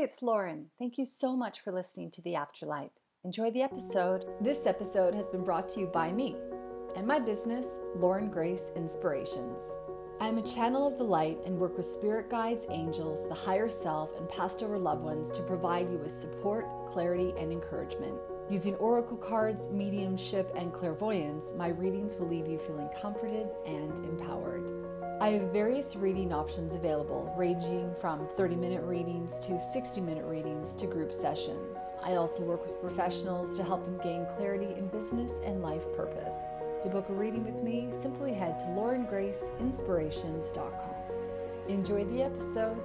[0.00, 0.66] It's Lauren.
[0.78, 2.92] Thank you so much for listening to The Afterlight.
[3.24, 4.26] Enjoy the episode.
[4.40, 6.36] This episode has been brought to you by me
[6.94, 9.60] and my business, Lauren Grace Inspirations.
[10.20, 13.68] I am a channel of the light and work with spirit guides, angels, the higher
[13.68, 18.14] self, and past over loved ones to provide you with support, clarity, and encouragement.
[18.48, 24.87] Using oracle cards, mediumship, and clairvoyance, my readings will leave you feeling comforted and empowered.
[25.20, 30.76] I have various reading options available, ranging from 30 minute readings to 60 minute readings
[30.76, 31.92] to group sessions.
[32.04, 36.36] I also work with professionals to help them gain clarity in business and life purpose.
[36.84, 40.94] To book a reading with me, simply head to laurengraceinspirations.com.
[41.66, 42.78] Enjoy the episode.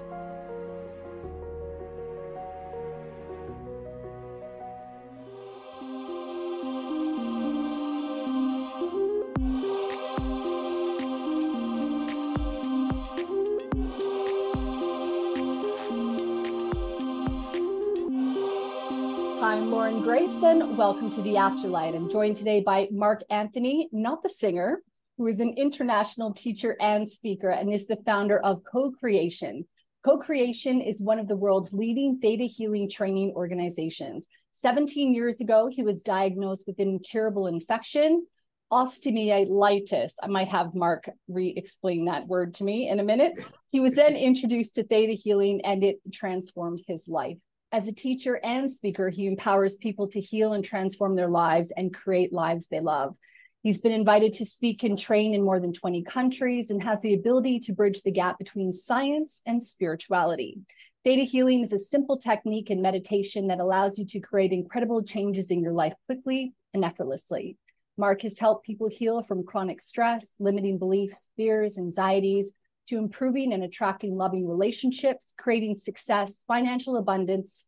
[20.77, 21.95] Welcome to the Afterlight.
[21.95, 24.81] I'm joined today by Mark Anthony, not the singer,
[25.19, 29.67] who is an international teacher and speaker and is the founder of Co Creation.
[30.03, 34.27] Co Creation is one of the world's leading theta healing training organizations.
[34.53, 38.25] 17 years ago, he was diagnosed with an incurable infection,
[38.71, 40.13] osteomyelitis.
[40.23, 43.33] I might have Mark re explain that word to me in a minute.
[43.69, 47.37] He was then introduced to theta healing and it transformed his life.
[47.73, 51.91] As a teacher and speaker, he empowers people to heal and transform their lives and
[51.91, 53.17] create lives they love.
[53.63, 57.15] He's been invited to speak and train in more than 20 countries and has the
[57.15, 60.59] ability to bridge the gap between science and spirituality.
[61.03, 65.49] Theta healing is a simple technique in meditation that allows you to create incredible changes
[65.49, 67.57] in your life quickly and effortlessly.
[67.97, 72.53] Mark has helped people heal from chronic stress, limiting beliefs, fears, anxieties,
[72.87, 77.65] to improving and attracting loving relationships, creating success, financial abundance,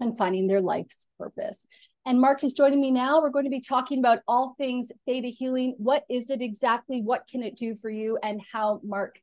[0.00, 1.66] and finding their life's purpose.
[2.04, 3.20] And Mark is joining me now.
[3.20, 5.74] We're going to be talking about all things theta healing.
[5.78, 7.02] What is it exactly?
[7.02, 8.18] What can it do for you?
[8.22, 9.18] And how Mark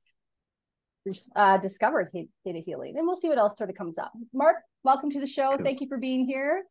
[1.35, 2.97] uh, discovered theta healing.
[2.97, 4.11] And we'll see what else sort of comes up.
[4.33, 5.57] Mark, welcome to the show.
[5.61, 6.63] Thank you for being here.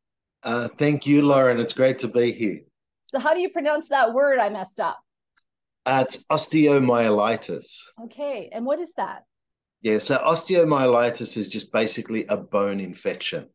[0.43, 1.61] Uh, thank you, Lauren.
[1.61, 2.61] It's great to be here.
[3.05, 4.99] So, how do you pronounce that word I messed up?
[5.85, 7.81] Uh, it's osteomyelitis.
[8.05, 8.49] Okay.
[8.53, 9.25] And what is that?
[9.81, 9.99] Yeah.
[9.99, 13.49] So osteomyelitis is just basically a bone infection.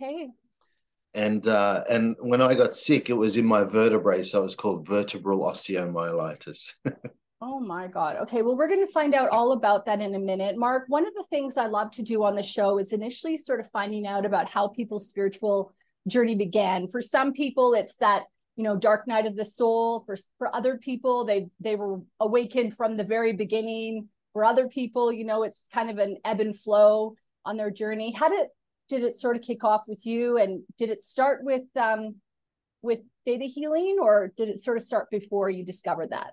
[0.00, 0.28] Okay.
[1.14, 4.54] And uh, and when I got sick, it was in my vertebrae, so it was
[4.54, 6.74] called vertebral osteomyelitis.
[7.40, 8.16] oh my God.
[8.16, 8.42] Okay.
[8.42, 10.58] Well, we're going to find out all about that in a minute.
[10.58, 13.60] Mark, one of the things I love to do on the show is initially sort
[13.60, 15.72] of finding out about how people's spiritual
[16.06, 16.86] journey began.
[16.86, 18.24] For some people, it's that
[18.56, 21.24] you know dark night of the soul for for other people.
[21.24, 25.12] They they were awakened from the very beginning for other people.
[25.12, 28.12] You know it's kind of an ebb and flow on their journey.
[28.12, 28.48] How did
[28.88, 30.38] did it sort of kick off with you?
[30.38, 32.16] And did it start with um
[32.82, 36.32] with theta healing or did it sort of start before you discovered that?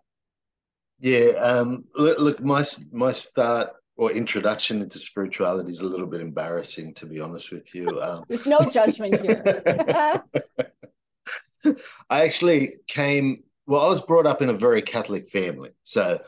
[1.00, 6.22] Yeah um look, look my my start or introduction into spirituality is a little bit
[6.22, 9.44] embarrassing to be honest with you um, there's no judgment here
[12.10, 15.72] I actually came, well, I was brought up in a very Catholic family.
[15.84, 16.20] So,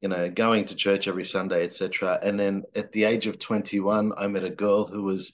[0.00, 2.18] you know, going to church every Sunday, etc.
[2.22, 5.32] And then at the age of 21, I met a girl who was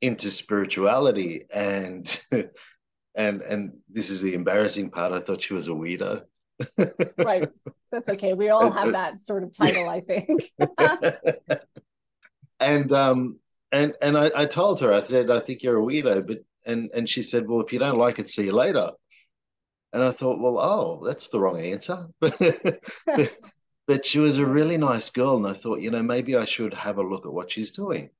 [0.00, 2.20] into spirituality and
[3.14, 5.12] and and this is the embarrassing part.
[5.12, 6.22] I thought she was a weirdo.
[7.18, 7.48] right.
[7.90, 8.34] That's okay.
[8.34, 10.50] We all have that sort of title, I think.
[12.60, 13.38] and um
[13.70, 16.90] and and I, I told her, I said, I think you're a weirdo, but and
[16.94, 18.90] and she said, "Well, if you don't like it, see you later."
[19.92, 22.80] And I thought, "Well, oh, that's the wrong answer." but,
[23.86, 26.74] but she was a really nice girl, and I thought, you know, maybe I should
[26.74, 28.10] have a look at what she's doing.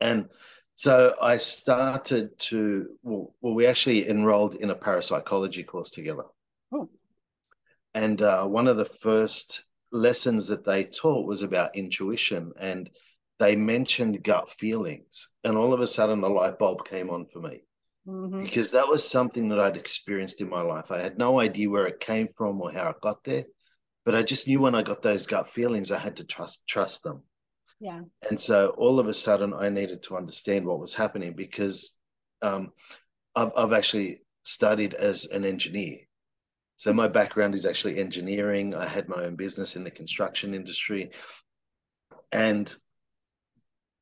[0.00, 0.28] And
[0.76, 2.88] so I started to.
[3.02, 6.24] Well, well we actually enrolled in a parapsychology course together.
[6.72, 6.88] Oh.
[7.94, 12.88] And uh, one of the first lessons that they taught was about intuition and
[13.40, 17.40] they mentioned gut feelings, and all of a sudden a light bulb came on for
[17.40, 17.62] me.
[18.06, 18.42] Mm-hmm.
[18.42, 20.92] Because that was something that I'd experienced in my life.
[20.92, 23.44] I had no idea where it came from or how it got there,
[24.04, 27.02] but I just knew when I got those gut feelings, I had to trust trust
[27.02, 27.22] them.
[27.80, 28.02] Yeah.
[28.28, 31.98] And so all of a sudden, I needed to understand what was happening because
[32.42, 32.72] um,
[33.34, 35.96] I've, I've actually studied as an engineer.
[36.76, 38.74] So my background is actually engineering.
[38.74, 41.10] I had my own business in the construction industry.
[42.32, 42.74] And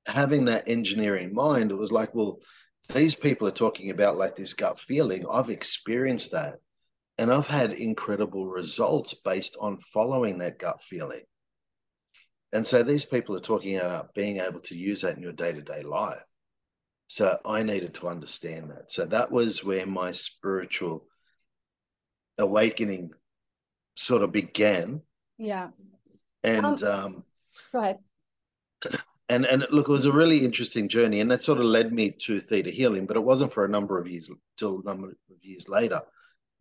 [0.08, 2.40] having that engineering mind, it was like, well,
[2.94, 5.24] these people are talking about like this gut feeling.
[5.30, 6.56] I've experienced that.
[7.18, 11.22] And I've had incredible results based on following that gut feeling.
[12.52, 15.52] And so these people are talking about being able to use that in your day
[15.52, 16.22] to day life.
[17.08, 18.92] So I needed to understand that.
[18.92, 21.06] So that was where my spiritual
[22.38, 23.10] awakening
[23.96, 25.02] sort of began.
[25.38, 25.68] Yeah.
[26.44, 27.24] And um, um,
[27.72, 27.98] go ahead.
[29.28, 32.12] And and look, it was a really interesting journey, and that sort of led me
[32.22, 35.16] to theta healing, but it wasn't for a number of years till a number of
[35.42, 36.00] years later.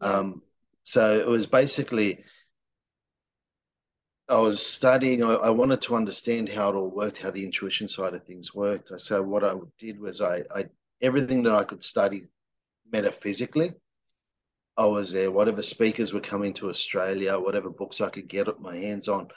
[0.02, 0.42] Um,
[0.84, 2.24] so it was basically
[4.30, 5.24] I was studying.
[5.24, 8.54] I, I, wanted to understand how it all worked, how the intuition side of things
[8.54, 8.92] worked.
[9.00, 10.66] So what I did was I, I
[11.02, 12.28] everything that I could study
[12.92, 13.74] metaphysically,
[14.75, 15.31] I was there.
[15.31, 19.30] Whatever speakers were coming to Australia, whatever books I could get my hands on,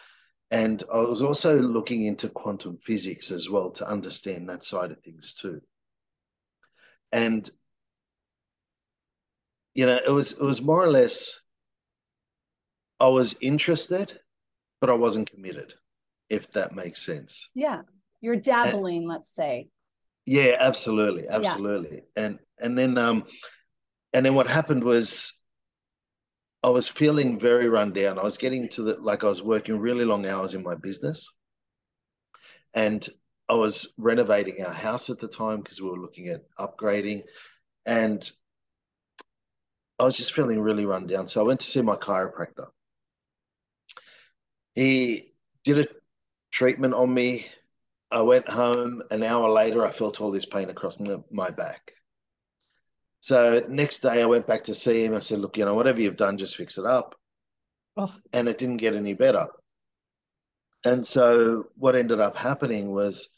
[0.51, 5.01] and I was also looking into quantum physics as well to understand that side of
[5.01, 5.61] things too.
[7.13, 7.49] And
[9.75, 11.43] you know, it was it was more or less.
[12.99, 14.19] I was interested
[14.81, 15.75] but I wasn't committed,
[16.29, 17.51] if that makes sense.
[17.55, 17.83] Yeah.
[18.21, 19.69] You're dabbling, and, let's say.
[20.27, 21.29] Yeah, absolutely.
[21.29, 22.03] Absolutely.
[22.17, 22.25] Yeah.
[22.25, 23.25] And and then um
[24.13, 25.40] and then what happened was
[26.63, 28.19] I was feeling very run down.
[28.19, 31.29] I was getting to the like I was working really long hours in my business.
[32.75, 33.07] And
[33.49, 37.25] I was renovating our house at the time because we were looking at upgrading.
[37.87, 38.31] And
[39.99, 41.29] I was just feeling really run down.
[41.29, 42.67] So I went to see my chiropractor.
[44.75, 45.33] He
[45.65, 45.87] did a
[46.53, 47.47] treatment on me.
[48.11, 49.03] I went home.
[49.11, 50.99] An hour later, I felt all this pain across
[51.31, 51.93] my back.
[53.21, 55.15] So next day, I went back to see him.
[55.15, 57.15] I said, "Look, you know, whatever you've done, just fix it up."
[57.97, 58.15] Oh.
[58.33, 59.49] And it didn't get any better.
[60.85, 63.29] And so what ended up happening was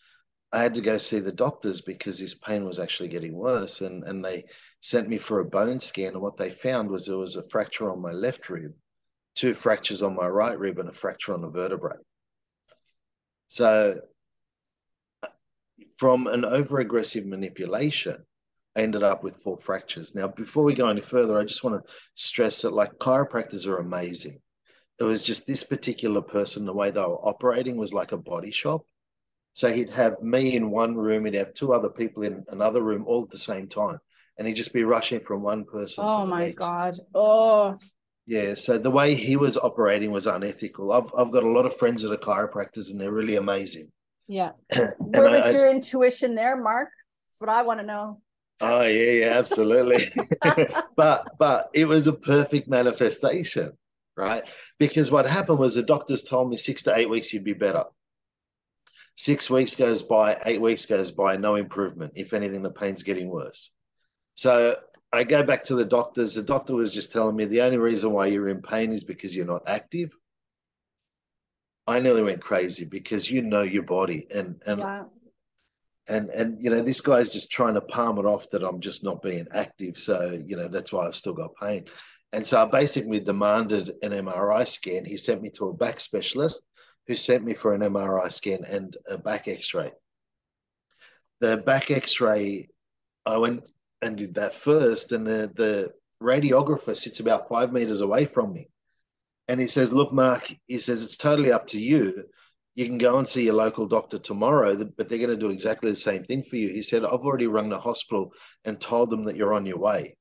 [0.52, 3.80] I had to go see the doctors because his pain was actually getting worse.
[3.80, 4.44] And, and they
[4.80, 6.12] sent me for a bone scan.
[6.12, 8.72] And what they found was there was a fracture on my left rib
[9.34, 11.96] two fractures on my right rib and a fracture on the vertebrae.
[13.48, 14.00] So,
[15.96, 18.24] from an over aggressive manipulation,
[18.76, 20.14] ended up with four fractures.
[20.14, 23.78] Now, before we go any further, I just want to stress that like chiropractors are
[23.78, 24.38] amazing.
[24.98, 28.50] It was just this particular person, the way they were operating was like a body
[28.50, 28.82] shop.
[29.54, 33.04] So he'd have me in one room, he'd have two other people in another room
[33.06, 33.98] all at the same time.
[34.38, 36.04] And he'd just be rushing from one person.
[36.06, 36.58] Oh my next.
[36.58, 36.96] God.
[37.14, 37.78] Oh,
[38.26, 40.92] yeah, so the way he was operating was unethical.
[40.92, 43.90] I've I've got a lot of friends that are chiropractors and they're really amazing.
[44.28, 44.52] Yeah.
[44.98, 46.88] Where was I, your I, intuition there, Mark?
[47.26, 48.20] That's what I want to know.
[48.60, 50.04] Oh yeah, yeah, absolutely.
[50.96, 53.72] but but it was a perfect manifestation,
[54.16, 54.44] right?
[54.78, 57.84] Because what happened was the doctors told me six to eight weeks you'd be better.
[59.16, 62.12] Six weeks goes by, eight weeks goes by, no improvement.
[62.16, 63.70] If anything, the pain's getting worse.
[64.34, 64.76] So
[65.12, 66.34] I go back to the doctors.
[66.34, 69.36] The doctor was just telling me the only reason why you're in pain is because
[69.36, 70.16] you're not active.
[71.86, 75.04] I nearly went crazy because you know your body and and yeah.
[76.08, 79.04] And and you know this guy's just trying to palm it off that I'm just
[79.04, 79.96] not being active.
[79.96, 81.84] So you know that's why I've still got pain.
[82.32, 85.04] And so I basically demanded an MRI scan.
[85.04, 86.64] He sent me to a back specialist
[87.06, 89.92] who sent me for an MRI scan and a back X-ray.
[91.40, 92.68] The back X-ray,
[93.26, 93.64] I went
[94.00, 95.12] and did that first.
[95.12, 98.68] And the, the radiographer sits about five meters away from me.
[99.48, 102.24] And he says, Look, Mark, he says, it's totally up to you.
[102.74, 105.90] You can go and see your local doctor tomorrow, but they're going to do exactly
[105.90, 106.68] the same thing for you.
[106.68, 108.32] He said, I've already rung the hospital
[108.64, 110.16] and told them that you're on your way.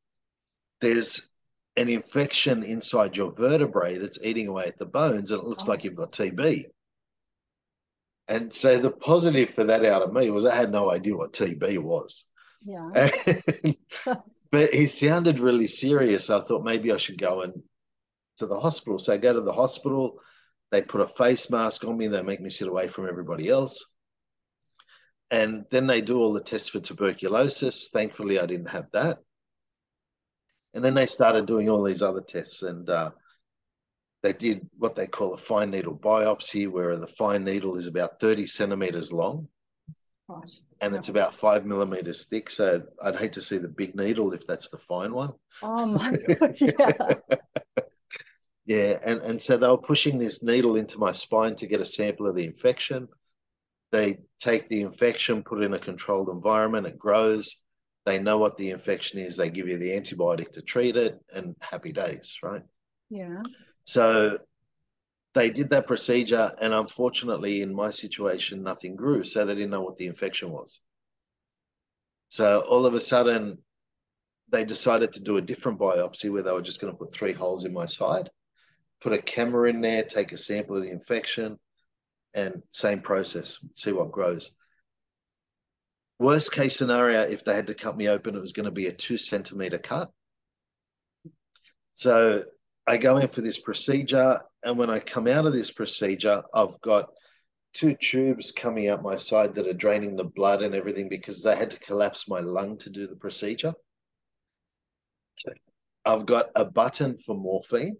[0.81, 1.33] There's
[1.77, 5.69] an infection inside your vertebrae that's eating away at the bones, and it looks oh.
[5.69, 6.65] like you've got TB.
[8.27, 11.33] And so the positive for that out of me was I had no idea what
[11.33, 12.25] TB was.
[12.63, 13.09] Yeah.
[14.51, 16.29] but he sounded really serious.
[16.29, 17.61] I thought maybe I should go and
[18.37, 18.99] to the hospital.
[18.99, 20.19] So I go to the hospital.
[20.71, 22.07] They put a face mask on me.
[22.07, 23.93] They make me sit away from everybody else.
[25.29, 27.89] And then they do all the tests for tuberculosis.
[27.89, 29.19] Thankfully, I didn't have that.
[30.73, 32.63] And then they started doing all these other tests.
[32.63, 33.11] And uh,
[34.23, 38.19] they did what they call a fine needle biopsy, where the fine needle is about
[38.19, 39.47] 30 centimeters long
[40.81, 42.49] and it's about five millimeters thick.
[42.49, 45.33] So I'd hate to see the big needle if that's the fine one.
[45.61, 46.55] Oh my god!
[46.59, 47.15] Yeah.
[48.65, 51.85] Yeah, and and so they were pushing this needle into my spine to get a
[51.85, 53.07] sample of the infection.
[53.91, 57.57] They take the infection, put it in a controlled environment, it grows.
[58.05, 59.35] They know what the infection is.
[59.35, 62.63] They give you the antibiotic to treat it, and happy days, right?
[63.09, 63.43] Yeah.
[63.85, 64.39] So
[65.33, 69.23] they did that procedure, and unfortunately, in my situation, nothing grew.
[69.23, 70.81] So they didn't know what the infection was.
[72.29, 73.57] So all of a sudden,
[74.49, 77.33] they decided to do a different biopsy where they were just going to put three
[77.33, 78.29] holes in my side,
[79.01, 81.57] put a camera in there, take a sample of the infection.
[82.33, 84.51] and same process, see what grows.
[86.19, 88.87] Worst case scenario, if they had to cut me open, it was going to be
[88.87, 90.09] a two centimeter cut.
[91.95, 92.43] So
[92.87, 96.79] I go in for this procedure, and when I come out of this procedure, I've
[96.81, 97.09] got
[97.73, 101.55] two tubes coming out my side that are draining the blood and everything because they
[101.55, 103.73] had to collapse my lung to do the procedure.
[106.05, 107.97] I've got a button for morphine,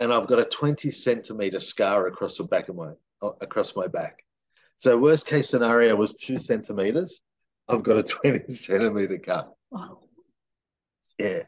[0.00, 3.86] and I've got a 20 centimeter scar across the back of my uh, across my
[3.86, 4.24] back.
[4.78, 7.22] So worst case scenario was two centimeters.
[7.68, 9.54] I've got a 20 centimeter cut.
[9.70, 10.00] Wow.
[11.18, 11.44] Yeah.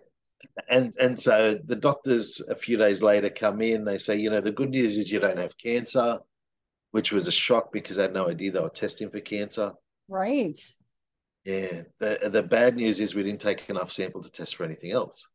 [0.68, 4.40] And and so the doctors a few days later come in, they say, you know,
[4.40, 6.20] the good news is you don't have cancer,
[6.92, 9.72] which was a shock because I had no idea they were testing for cancer.
[10.08, 10.58] Right.
[11.44, 11.82] Yeah.
[11.98, 15.26] The the bad news is we didn't take enough sample to test for anything else.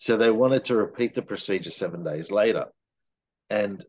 [0.00, 2.64] So they wanted to repeat the procedure seven days later.
[3.50, 3.84] And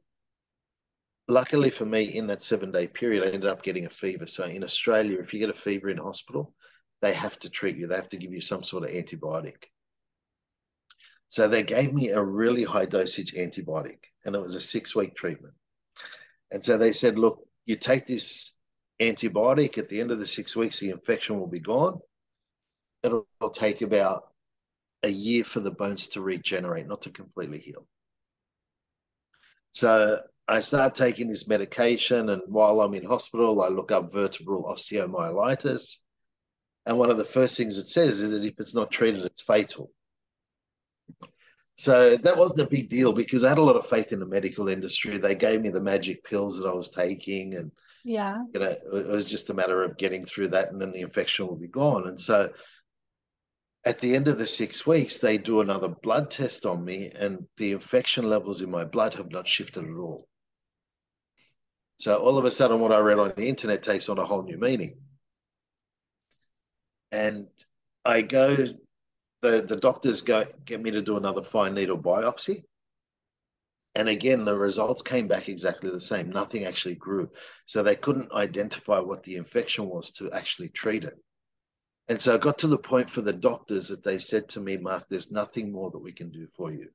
[1.30, 4.27] luckily for me, in that seven day period, I ended up getting a fever.
[4.27, 6.53] So in Australia, if you get a fever in hospital,
[7.01, 9.63] they have to treat you, they have to give you some sort of antibiotic.
[11.30, 15.15] So they gave me a really high dosage antibiotic, and it was a six week
[15.15, 15.53] treatment.
[16.51, 18.53] And so they said, look, you take this
[19.01, 22.01] antibiotic at the end of the six weeks, the infection will be gone.
[23.01, 24.31] It'll, it'll take about
[25.03, 27.88] a year for the bones to regenerate, not to completely heal.
[29.74, 34.65] So I start taking this medication, and while I'm in hospital, I look up vertebral
[34.65, 35.98] osteomyelitis.
[36.86, 39.41] And one of the first things it says is that if it's not treated, it's
[39.41, 39.91] fatal.
[41.77, 44.25] So that wasn't a big deal because I had a lot of faith in the
[44.25, 45.17] medical industry.
[45.17, 47.72] They gave me the magic pills that I was taking, and
[48.03, 51.01] yeah, you know, it was just a matter of getting through that, and then the
[51.01, 52.08] infection will be gone.
[52.08, 52.51] And so
[53.84, 57.48] at the end of the six weeks, they do another blood test on me, and
[57.58, 60.28] the infection levels in my blood have not shifted at all.
[61.98, 64.44] So all of a sudden, what I read on the internet takes on a whole
[64.44, 64.98] new meaning.
[67.12, 67.48] And
[68.06, 68.56] I go,
[69.42, 72.64] the, the doctors go get me to do another fine needle biopsy.
[73.94, 76.30] And again, the results came back exactly the same.
[76.30, 77.30] Nothing actually grew.
[77.66, 81.18] So they couldn't identify what the infection was to actually treat it.
[82.12, 84.75] And so I got to the point for the doctors that they said to me,
[84.75, 86.89] Mark, there's nothing more that we can do for you.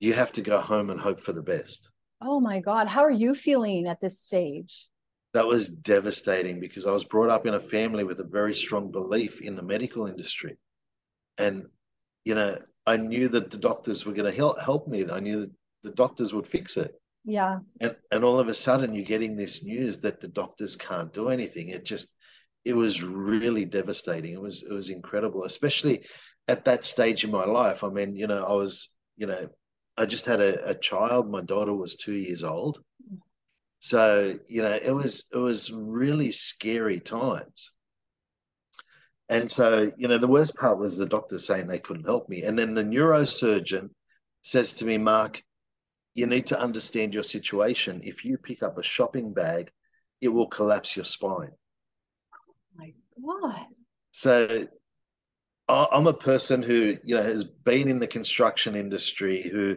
[0.00, 1.88] You have to go home and hope for the best.
[2.20, 2.88] Oh my God.
[2.88, 4.88] How are you feeling at this stage?
[5.32, 8.90] That was devastating because I was brought up in a family with a very strong
[8.90, 10.56] belief in the medical industry.
[11.38, 11.66] And,
[12.24, 15.08] you know, I knew that the doctors were going to help, help me.
[15.08, 15.52] I knew that
[15.84, 17.00] the doctors would fix it.
[17.24, 17.60] Yeah.
[17.80, 21.28] And, and all of a sudden, you're getting this news that the doctors can't do
[21.28, 21.68] anything.
[21.68, 22.16] It just,
[22.64, 24.32] it was really devastating.
[24.32, 26.04] It was it was incredible, especially
[26.48, 27.84] at that stage in my life.
[27.84, 29.48] I mean, you know, I was, you know,
[29.96, 31.30] I just had a, a child.
[31.30, 32.82] My daughter was two years old.
[33.78, 37.72] So, you know, it was it was really scary times.
[39.28, 42.42] And so, you know, the worst part was the doctor saying they couldn't help me.
[42.42, 43.90] And then the neurosurgeon
[44.42, 45.42] says to me, Mark,
[46.14, 48.00] you need to understand your situation.
[48.02, 49.70] If you pick up a shopping bag,
[50.20, 51.52] it will collapse your spine
[53.24, 53.66] God.
[54.12, 54.66] So
[55.68, 59.76] I'm a person who, you know, has been in the construction industry, who,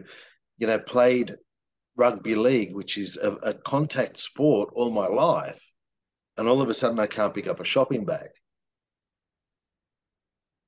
[0.58, 1.32] you know, played
[1.96, 5.64] rugby league, which is a, a contact sport all my life.
[6.36, 8.28] And all of a sudden I can't pick up a shopping bag.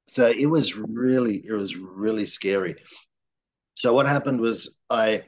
[0.09, 2.77] So it was really, it was really scary.
[3.75, 5.25] So what happened was I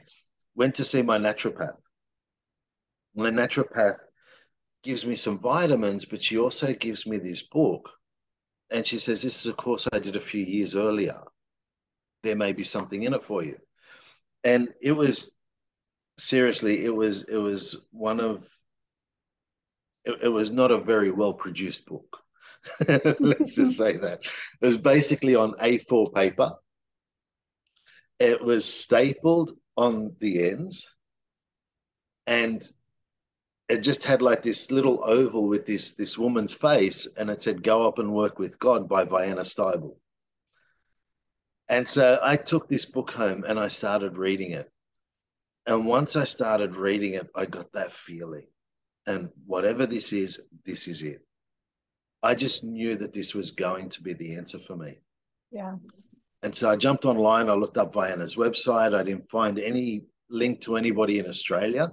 [0.55, 1.75] went to see my naturopath.
[3.15, 3.97] My naturopath
[4.83, 7.91] gives me some vitamins, but she also gives me this book.
[8.71, 11.21] And she says, This is a course I did a few years earlier.
[12.23, 13.57] There may be something in it for you.
[14.43, 15.35] And it was
[16.17, 18.47] seriously, it was it was one of
[20.05, 22.19] it, it was not a very well produced book.
[23.19, 24.19] Let's just say that.
[24.21, 26.53] It was basically on A4 paper.
[28.19, 30.87] It was stapled on the ends.
[32.27, 32.61] And
[33.69, 37.63] it just had like this little oval with this this woman's face, and it said
[37.63, 39.95] "Go up and work with God" by Vianna Stibal
[41.69, 44.71] And so I took this book home and I started reading it.
[45.67, 48.47] And once I started reading it, I got that feeling.
[49.05, 51.21] And whatever this is, this is it.
[52.23, 54.97] I just knew that this was going to be the answer for me.
[55.51, 55.75] Yeah.
[56.41, 57.49] And so I jumped online.
[57.49, 58.95] I looked up Vianna's website.
[58.95, 61.91] I didn't find any link to anybody in Australia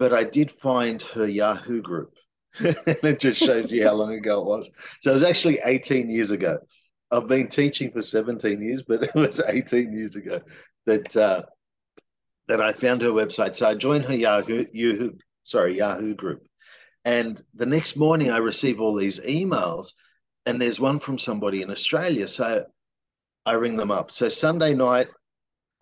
[0.00, 2.14] but I did find her Yahoo group.
[2.58, 4.70] and it just shows you how long ago it was.
[5.02, 6.58] So it was actually 18 years ago.
[7.12, 10.40] I've been teaching for 17 years, but it was 18 years ago
[10.86, 11.42] that uh,
[12.48, 13.54] that I found her website.
[13.54, 15.12] So I joined her Yahoo, Yahoo,
[15.44, 16.44] sorry, Yahoo group.
[17.04, 19.92] And the next morning I receive all these emails,
[20.46, 22.26] and there's one from somebody in Australia.
[22.26, 22.64] So
[23.44, 24.10] I ring them up.
[24.10, 25.08] So Sunday night,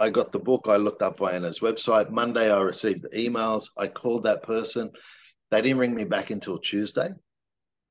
[0.00, 0.66] I got the book.
[0.68, 2.10] I looked up Vianna's website.
[2.10, 3.70] Monday, I received the emails.
[3.76, 4.90] I called that person.
[5.50, 7.10] They didn't ring me back until Tuesday.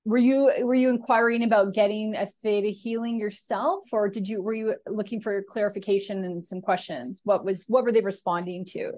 [0.06, 4.54] Were you were you inquiring about getting a theta healing yourself, or did you were
[4.54, 7.20] you looking for clarification and some questions?
[7.26, 8.94] What was what were they responding to?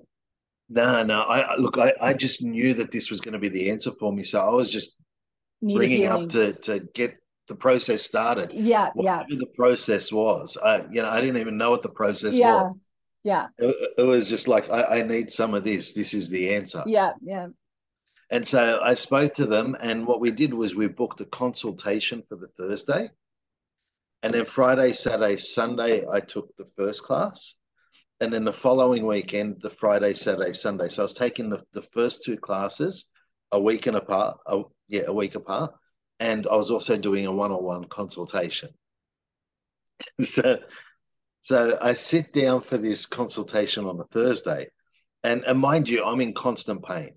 [0.69, 1.21] No, no.
[1.21, 1.79] I look.
[1.79, 4.39] I, I just knew that this was going to be the answer for me, so
[4.39, 5.01] I was just
[5.63, 8.51] Need bringing up to to get the process started.
[8.53, 9.37] Yeah, Whatever yeah.
[9.39, 12.51] The process was, I you know, I didn't even know what the process yeah.
[12.51, 12.75] was.
[13.23, 13.47] Yeah.
[13.57, 15.93] It, it was just like I, I need some of this.
[15.93, 16.83] This is the answer.
[16.85, 17.47] Yeah, yeah.
[18.31, 22.23] And so I spoke to them, and what we did was we booked a consultation
[22.27, 23.09] for the Thursday.
[24.21, 27.55] And then Friday, Saturday, Sunday, I took the first class.
[28.21, 30.89] And then the following weekend, the Friday, Saturday, Sunday.
[30.89, 33.09] So I was taking the, the first two classes
[33.51, 35.73] a week and apart, a, yeah, a week apart.
[36.19, 38.69] And I was also doing a one on one consultation.
[40.21, 40.59] so,
[41.41, 44.69] so I sit down for this consultation on a Thursday.
[45.23, 47.11] And, and mind you, I'm in constant pain.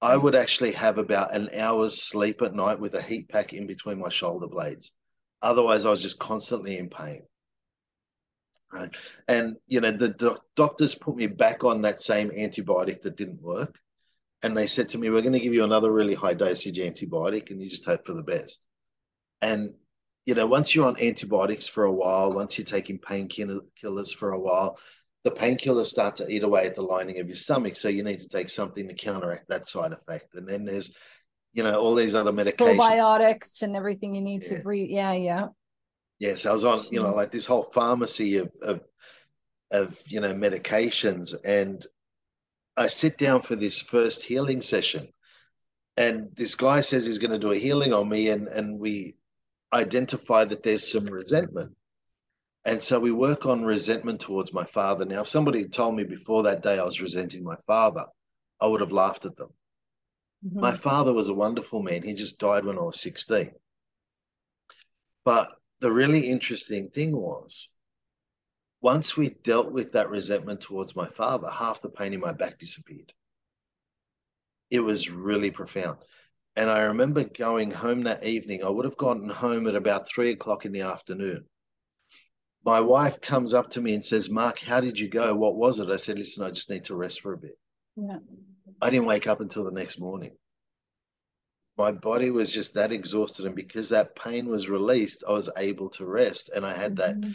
[0.00, 0.22] I mm.
[0.22, 3.98] would actually have about an hour's sleep at night with a heat pack in between
[3.98, 4.90] my shoulder blades.
[5.40, 7.22] Otherwise, I was just constantly in pain.
[8.72, 8.94] Right.
[9.28, 13.42] And, you know, the doc- doctors put me back on that same antibiotic that didn't
[13.42, 13.78] work.
[14.42, 17.50] And they said to me, We're going to give you another really high dosage antibiotic
[17.50, 18.66] and you just hope for the best.
[19.40, 19.74] And,
[20.24, 24.38] you know, once you're on antibiotics for a while, once you're taking painkillers for a
[24.38, 24.78] while,
[25.24, 27.76] the painkillers start to eat away at the lining of your stomach.
[27.76, 30.34] So you need to take something to counteract that side effect.
[30.34, 30.94] And then there's,
[31.52, 32.76] you know, all these other medications.
[32.76, 34.56] Probiotics and everything you need yeah.
[34.56, 34.90] to breathe.
[34.90, 35.46] Yeah, yeah.
[36.18, 36.92] Yes, I was on, Jeez.
[36.92, 38.80] you know, like this whole pharmacy of, of,
[39.70, 41.34] of, you know, medications.
[41.44, 41.84] And
[42.76, 45.08] I sit down for this first healing session.
[45.96, 48.28] And this guy says he's going to do a healing on me.
[48.28, 49.16] And, and we
[49.72, 51.74] identify that there's some resentment
[52.64, 55.04] and so we work on resentment towards my father.
[55.04, 58.04] Now, if somebody had told me before that day I was resenting my father,
[58.60, 59.50] I would have laughed at them.
[60.46, 60.60] Mm-hmm.
[60.60, 62.02] My father was a wonderful man.
[62.02, 63.50] He just died when I was 16.
[65.24, 67.74] But the really interesting thing was,
[68.80, 72.58] once we dealt with that resentment towards my father, half the pain in my back
[72.58, 73.12] disappeared.
[74.70, 75.98] It was really profound.
[76.56, 78.62] And I remember going home that evening.
[78.62, 81.46] I would have gotten home at about three o'clock in the afternoon
[82.64, 85.34] my wife comes up to me and says, Mark, how did you go?
[85.34, 85.88] What was it?
[85.88, 87.58] I said, listen, I just need to rest for a bit.
[87.96, 88.18] Yeah.
[88.80, 90.32] I didn't wake up until the next morning.
[91.76, 93.46] My body was just that exhausted.
[93.46, 96.50] And because that pain was released, I was able to rest.
[96.54, 97.32] And I had that mm-hmm.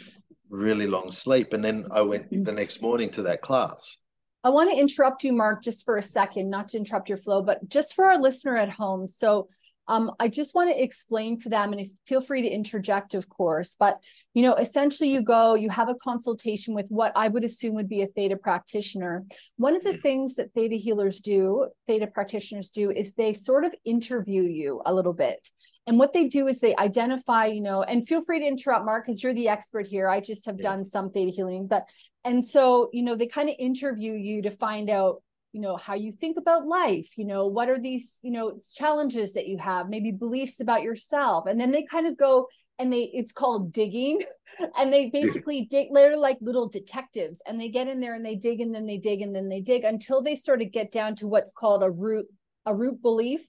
[0.49, 1.53] really long sleep.
[1.53, 2.43] And then I went mm-hmm.
[2.43, 3.97] the next morning to that class.
[4.43, 7.41] I want to interrupt you, Mark, just for a second, not to interrupt your flow,
[7.41, 9.07] but just for our listener at home.
[9.07, 9.47] So
[9.89, 13.29] um, I just want to explain for them, and if, feel free to interject, of
[13.29, 13.75] course.
[13.79, 13.99] But
[14.33, 17.89] you know, essentially, you go, you have a consultation with what I would assume would
[17.89, 19.23] be a theta practitioner.
[19.55, 23.73] One of the things that theta healers do, theta practitioners do, is they sort of
[23.85, 25.49] interview you a little bit.
[25.87, 29.05] And what they do is they identify, you know, and feel free to interrupt, Mark,
[29.05, 30.09] because you're the expert here.
[30.09, 30.69] I just have yeah.
[30.69, 31.87] done some theta healing, but
[32.27, 35.23] and so you know they kind of interview you to find out
[35.53, 39.33] you know how you think about life you know what are these you know challenges
[39.33, 42.47] that you have maybe beliefs about yourself and then they kind of go
[42.79, 44.21] and they it's called digging
[44.77, 48.35] and they basically dig they're like little detectives and they get in there and they
[48.35, 51.15] dig and then they dig and then they dig until they sort of get down
[51.15, 52.25] to what's called a root
[52.65, 53.41] a root belief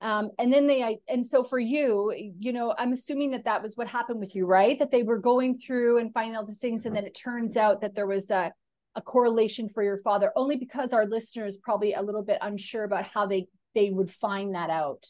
[0.00, 3.76] um, and then they and so for you you know i'm assuming that that was
[3.76, 4.78] what happened with you right?
[4.78, 7.80] That they were going through and finding all these things and then it turns out
[7.80, 8.52] that there was a
[8.94, 13.04] a correlation for your father only because our listeners probably a little bit unsure about
[13.04, 15.06] how they they would find that out.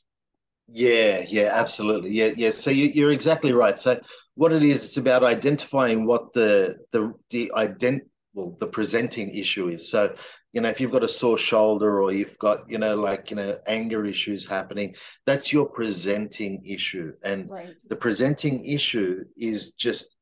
[0.68, 2.10] Yeah yeah absolutely.
[2.10, 3.78] Yeah yeah so you, are exactly right.
[3.78, 4.00] So
[4.34, 8.00] what it is it's about identifying what the the the ident
[8.34, 9.88] well the presenting issue is.
[9.88, 10.14] So
[10.56, 13.36] you know if you've got a sore shoulder or you've got you know like you
[13.36, 17.76] know anger issues happening that's your presenting issue and right.
[17.90, 20.16] the presenting issue is just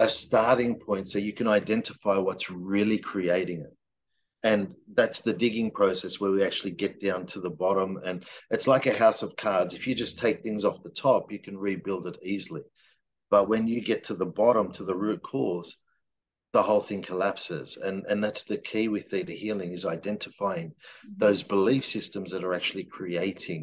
[0.00, 3.74] a starting point so you can identify what's really creating it.
[4.44, 7.98] And that's the digging process where we actually get down to the bottom.
[8.04, 9.74] And it's like a house of cards.
[9.74, 12.62] If you just take things off the top, you can rebuild it easily.
[13.30, 15.76] But when you get to the bottom, to the root cause,
[16.58, 17.68] the whole thing collapses.
[17.86, 21.18] And, and that's the key with theta healing is identifying mm-hmm.
[21.24, 23.62] those belief systems that are actually creating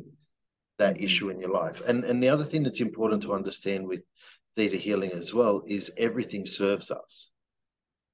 [0.78, 1.06] that mm-hmm.
[1.08, 1.82] issue in your life.
[1.90, 4.04] And, and the other thing that's important to understand with
[4.56, 7.14] theta healing as well is everything serves us.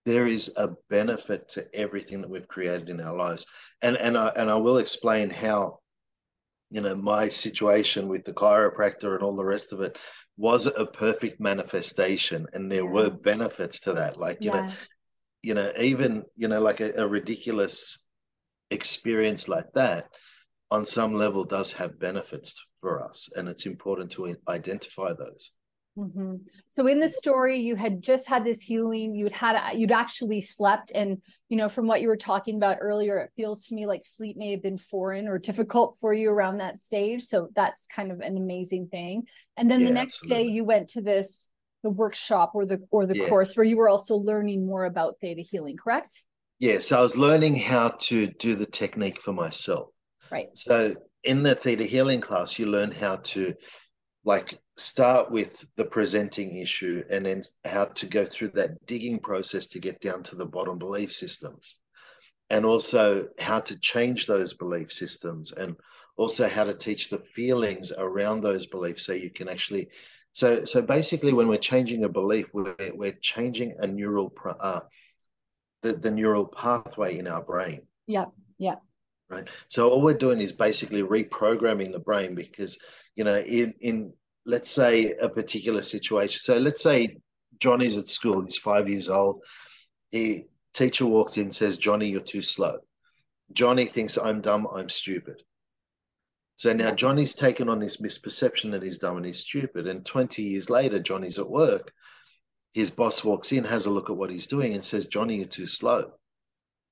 [0.05, 3.45] there is a benefit to everything that we've created in our lives.
[3.81, 5.79] And and I and I will explain how,
[6.71, 9.97] you know, my situation with the chiropractor and all the rest of it
[10.41, 12.47] was a perfect manifestation.
[12.53, 12.89] And there yeah.
[12.89, 13.21] were mm.
[13.21, 14.17] benefits to that.
[14.17, 14.61] Like, you yeah.
[14.61, 14.73] know,
[15.43, 18.07] you know, even, you know, like a, a ridiculous
[18.71, 20.09] experience like that
[20.71, 23.29] on some level does have benefits for us.
[23.35, 25.51] And it's important to identify those.
[25.97, 26.35] Mm-hmm.
[26.69, 29.13] So in the story, you had just had this healing.
[29.13, 33.19] You'd had you'd actually slept, and you know from what you were talking about earlier,
[33.19, 36.59] it feels to me like sleep may have been foreign or difficult for you around
[36.59, 37.23] that stage.
[37.23, 39.23] So that's kind of an amazing thing.
[39.57, 40.47] And then yeah, the next absolutely.
[40.47, 41.51] day, you went to this
[41.83, 43.27] the workshop or the or the yeah.
[43.27, 45.75] course where you were also learning more about theta healing.
[45.75, 46.23] Correct?
[46.59, 49.89] Yes, yeah, so I was learning how to do the technique for myself.
[50.31, 50.47] Right.
[50.53, 53.53] So in the theta healing class, you learn how to
[54.23, 59.67] like start with the presenting issue and then how to go through that digging process
[59.67, 61.75] to get down to the bottom belief systems.
[62.49, 65.75] And also how to change those belief systems and
[66.17, 69.87] also how to teach the feelings around those beliefs so you can actually
[70.33, 74.81] so so basically when we're changing a belief we're, we're changing a neural uh,
[75.81, 77.83] the, the neural pathway in our brain.
[78.05, 78.25] Yeah
[78.61, 78.75] yeah.
[79.29, 79.47] Right?
[79.69, 82.77] So all we're doing is basically reprogramming the brain because
[83.21, 84.13] you know, in, in
[84.47, 86.39] let's say a particular situation.
[86.39, 87.17] So let's say
[87.59, 89.43] Johnny's at school, he's five years old.
[90.09, 92.79] He teacher walks in, says, Johnny, you're too slow.
[93.53, 95.43] Johnny thinks I'm dumb, I'm stupid.
[96.55, 99.85] So now Johnny's taken on this misperception that he's dumb and he's stupid.
[99.85, 101.93] And 20 years later, Johnny's at work.
[102.73, 105.45] His boss walks in, has a look at what he's doing, and says, Johnny, you're
[105.45, 106.11] too slow.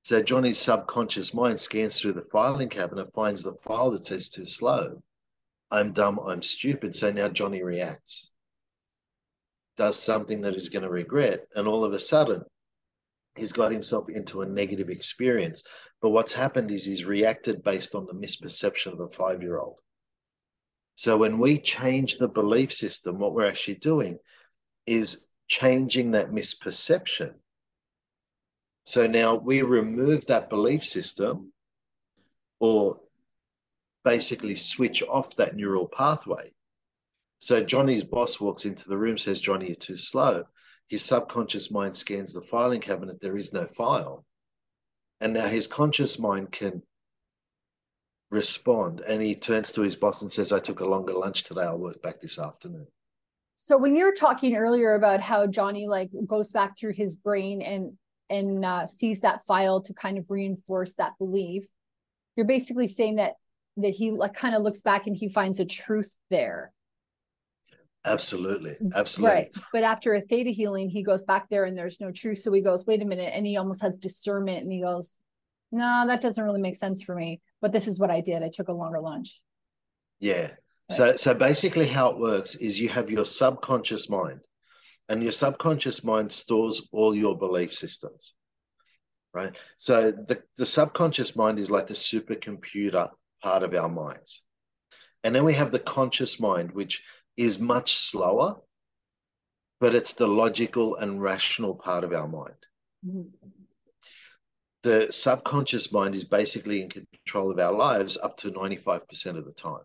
[0.04, 4.46] So Johnny's subconscious mind scans through the filing cabinet, finds the file that says too
[4.46, 5.02] slow,
[5.72, 6.96] I'm dumb, I'm stupid.
[6.96, 8.32] So now Johnny reacts,
[9.78, 12.44] does something that he's going to regret, and all of a sudden,
[13.36, 15.64] he's got himself into a negative experience.
[16.02, 19.80] But what's happened is he's reacted based on the misperception of a five year old.
[20.96, 24.20] So when we change the belief system, what we're actually doing
[24.86, 27.34] is changing that misperception.
[28.86, 31.54] So now we remove that belief system
[32.60, 33.00] or
[34.04, 36.52] basically switch off that neural pathway.
[37.40, 40.44] So Johnny's boss walks into the room, says, Johnny, you're too slow.
[40.88, 43.22] His subconscious mind scans the filing cabinet.
[43.22, 44.26] There is no file.
[45.22, 46.82] And now his conscious mind can
[48.32, 49.02] respond.
[49.02, 51.62] And he turns to his boss and says, I took a longer lunch today.
[51.62, 52.88] I'll work back this afternoon.
[53.56, 57.62] So when you were talking earlier about how Johnny like goes back through his brain
[57.62, 57.98] and
[58.30, 61.66] and uh, sees that file to kind of reinforce that belief,
[62.36, 63.34] you're basically saying that
[63.82, 66.72] that he like kind of looks back and he finds a truth there.
[68.06, 69.36] Absolutely mm, absolutely.
[69.36, 72.52] right but after a theta healing he goes back there and there's no truth so
[72.54, 75.18] he goes wait a minute and he almost has discernment and he goes
[75.74, 78.48] no that doesn't really make sense for me but this is what i did i
[78.48, 79.42] took a longer lunch
[80.22, 80.52] yeah right.
[80.92, 84.40] so so basically how it works is you have your subconscious mind
[85.10, 88.34] and your subconscious mind stores all your belief systems
[89.34, 89.56] right?
[89.78, 93.10] So the, the subconscious mind is like the supercomputer
[93.42, 94.42] part of our minds.
[95.24, 97.04] And then we have the conscious mind, which
[97.38, 98.56] is much slower,
[99.80, 102.66] but it's the logical and rational part of our mind.
[103.06, 103.50] Mm-hmm.
[104.84, 109.52] The subconscious mind is basically in control of our lives up to 95% of the
[109.52, 109.84] time.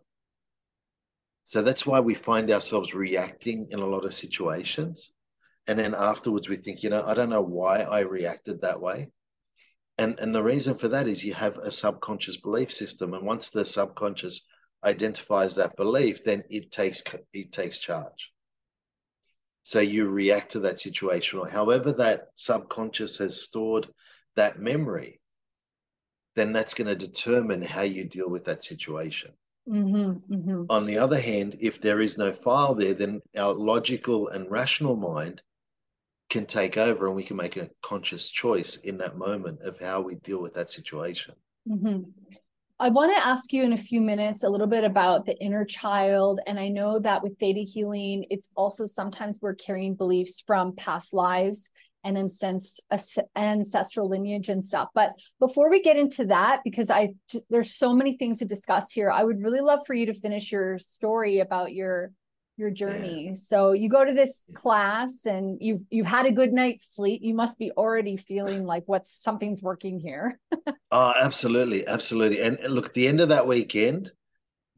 [1.45, 5.11] So that's why we find ourselves reacting in a lot of situations.
[5.67, 9.11] And then afterwards, we think, you know, I don't know why I reacted that way
[9.99, 13.49] and and the reason for that is you have a subconscious belief system and once
[13.49, 14.47] the subconscious
[14.85, 17.03] identifies that belief then it takes
[17.33, 18.33] it takes charge
[19.63, 23.89] so you react to that situation or however that subconscious has stored
[24.37, 25.21] that memory
[26.37, 29.31] then that's going to determine how you deal with that situation
[29.69, 30.65] mm-hmm, mm-hmm.
[30.69, 34.97] on the other hand if there is no file there then our logical and rational
[34.97, 35.41] mind
[36.31, 40.01] can take over and we can make a conscious choice in that moment of how
[40.01, 41.35] we deal with that situation.
[41.69, 42.03] Mm-hmm.
[42.81, 45.65] I want to ask you in a few minutes a little bit about the inner
[45.65, 46.41] child.
[46.47, 51.15] And I know that with theta healing, it's also sometimes we're carrying beliefs from past
[51.15, 51.71] lives
[52.03, 54.89] and ancestral lineage and stuff.
[54.95, 57.15] But before we get into that, because I
[57.49, 60.53] there's so many things to discuss here, I would really love for you to finish
[60.53, 62.11] your story about your
[62.57, 63.33] your journey.
[63.33, 67.21] So you go to this class and you've you've had a good night's sleep.
[67.23, 70.39] You must be already feeling like what's something's working here.
[70.91, 72.41] oh, absolutely, absolutely.
[72.41, 74.13] And, and look, at the end of that weekend,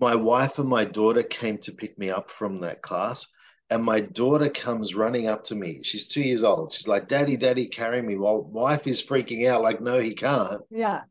[0.01, 3.27] my wife and my daughter came to pick me up from that class.
[3.69, 5.81] And my daughter comes running up to me.
[5.83, 6.73] She's two years old.
[6.73, 8.17] She's like, Daddy, Daddy, carry me.
[8.17, 10.63] While wife is freaking out, like, no, he can't.
[10.71, 11.03] Yeah.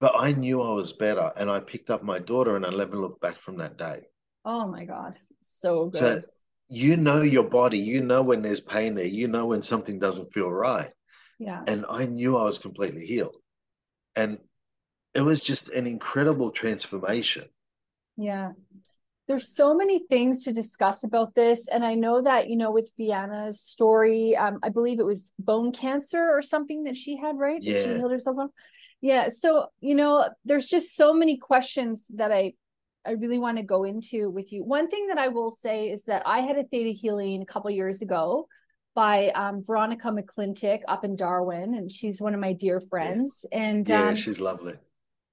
[0.00, 1.32] But I knew I was better.
[1.34, 4.02] And I picked up my daughter and I never looked back from that day.
[4.48, 5.14] Oh my God.
[5.42, 6.22] So good.
[6.22, 6.28] So
[6.68, 10.32] you know your body, you know when there's pain there, you know when something doesn't
[10.32, 10.90] feel right.
[11.38, 11.62] Yeah.
[11.66, 13.36] And I knew I was completely healed.
[14.16, 14.38] And
[15.12, 17.44] it was just an incredible transformation.
[18.16, 18.52] Yeah.
[19.26, 21.68] There's so many things to discuss about this.
[21.68, 25.72] And I know that, you know, with Vianna's story, um, I believe it was bone
[25.72, 27.62] cancer or something that she had, right?
[27.62, 27.74] Yeah.
[27.74, 28.48] That she healed herself from.
[29.02, 29.28] Yeah.
[29.28, 32.54] So, you know, there's just so many questions that I
[33.06, 34.64] I really want to go into with you.
[34.64, 37.70] One thing that I will say is that I had a theta healing a couple
[37.70, 38.48] years ago
[38.94, 43.46] by um, Veronica McClintock up in Darwin, and she's one of my dear friends.
[43.52, 43.58] Yeah.
[43.62, 44.74] And yeah, um, she's lovely.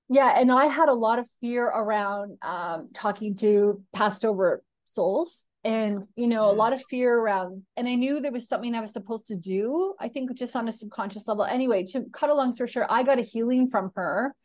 [0.08, 5.46] Yeah, and I had a lot of fear around um, talking to passed over souls,
[5.64, 6.52] and you know, yeah.
[6.52, 7.64] a lot of fear around.
[7.76, 9.96] And I knew there was something I was supposed to do.
[10.00, 11.44] I think just on a subconscious level.
[11.44, 14.36] Anyway, to cut a long story short, I got a healing from her,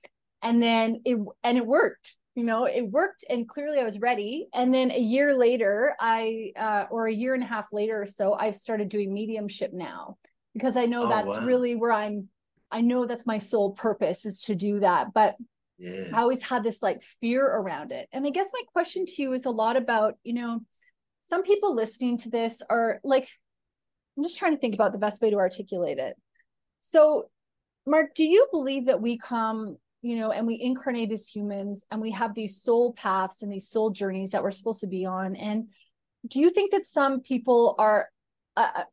[0.42, 4.48] and then it and it worked you know it worked and clearly i was ready
[4.54, 8.06] and then a year later i uh, or a year and a half later or
[8.06, 10.16] so i've started doing mediumship now
[10.54, 11.44] because i know Oh, that's wow.
[11.44, 12.28] really where i'm
[12.70, 15.34] i know that's my sole purpose is to do that but
[15.78, 16.04] Yeah.
[16.14, 19.34] i always had this like fear around it and i guess my question to you
[19.34, 20.60] is a lot about you know
[21.20, 23.28] some people listening to this are like
[24.16, 26.16] i'm just trying to think about the best way to articulate it
[26.80, 27.28] so
[27.86, 32.00] mark do you believe that we come you know, and we incarnate as humans and
[32.00, 35.36] we have these soul paths and these soul journeys that we're supposed to be on.
[35.36, 35.68] And
[36.26, 38.08] do you think that some people are,
[38.56, 38.84] uh,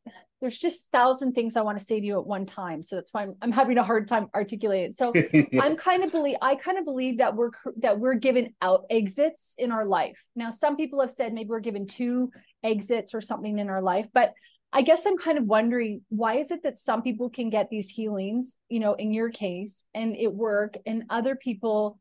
[0.42, 2.84] there's just thousand things I want to say to you at one time.
[2.84, 4.92] So that's why I'm, I'm having a hard time articulating.
[4.92, 5.14] So
[5.60, 9.56] I'm kind of believe, I kind of believe that we're, that we're given out exits
[9.58, 10.28] in our life.
[10.36, 12.32] Now, some people have said maybe we're given two
[12.64, 14.34] exits or something in our life, but
[14.74, 17.90] I guess I'm kind of wondering why is it that some people can get these
[17.90, 22.00] healings, you know, in your case, and it work, and other people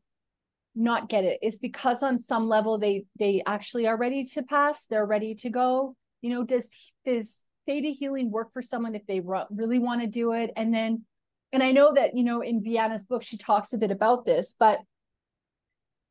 [0.75, 1.39] not get it?
[1.41, 5.49] Is because on some level they they actually are ready to pass, they're ready to
[5.49, 5.95] go.
[6.21, 10.33] You know, does does theta healing work for someone if they really want to do
[10.33, 10.51] it?
[10.55, 11.03] And then,
[11.53, 14.55] and I know that you know in Vianna's book she talks a bit about this,
[14.59, 14.79] but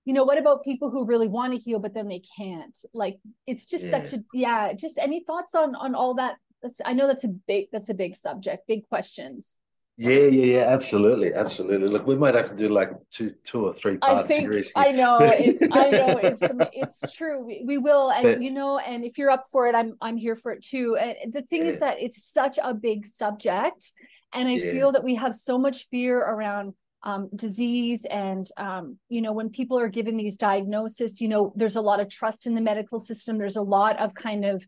[0.06, 3.18] you know what about people who really want to heal but then they can't like
[3.48, 3.90] it's just Yeah.
[3.90, 7.28] such a yeah just any thoughts on on all that that's i know that's a
[7.28, 9.56] big that's a big subject big questions
[9.98, 11.88] yeah, yeah, yeah, absolutely, absolutely.
[11.88, 14.70] Look, we might have to do like two, two or three i think series.
[14.76, 16.42] i know it, i know it's
[16.74, 19.74] it's true we, we will and But- you know and if you're up for it
[19.74, 23.06] i'm i'm here for it too and the thing is that it's such a big
[23.06, 23.90] subject
[24.34, 24.70] and i Yeah.
[24.70, 29.48] feel that we have so much fear around um, disease and um, you know when
[29.48, 32.98] people are given these diagnoses you know there's a lot of trust in the medical
[32.98, 34.66] system there's a lot of kind of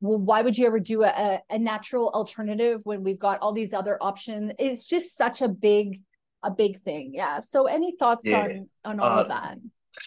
[0.00, 3.74] well why would you ever do a, a natural alternative when we've got all these
[3.74, 5.98] other options it's just such a big
[6.44, 8.44] a big thing yeah so any thoughts Yeah.
[8.44, 9.58] on on all of Uh, that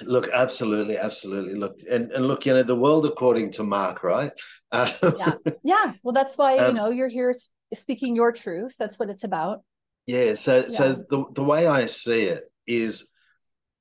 [0.06, 1.56] Look, absolutely, absolutely.
[1.56, 4.32] Look, and, and look, you know, the world according to Mark, right?
[4.71, 5.36] Uh, Yeah.
[5.63, 7.34] yeah well that's why you Um, know you're here
[7.73, 9.63] speaking your truth that's what it's about
[10.08, 10.69] Yeah, so Yeah.
[10.69, 13.10] so the the way I see it is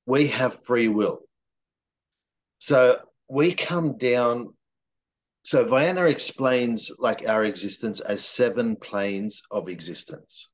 [0.05, 1.21] we have free will.
[2.59, 4.53] So we come down
[5.43, 10.49] so Vianna explains like our existence as seven planes of existence.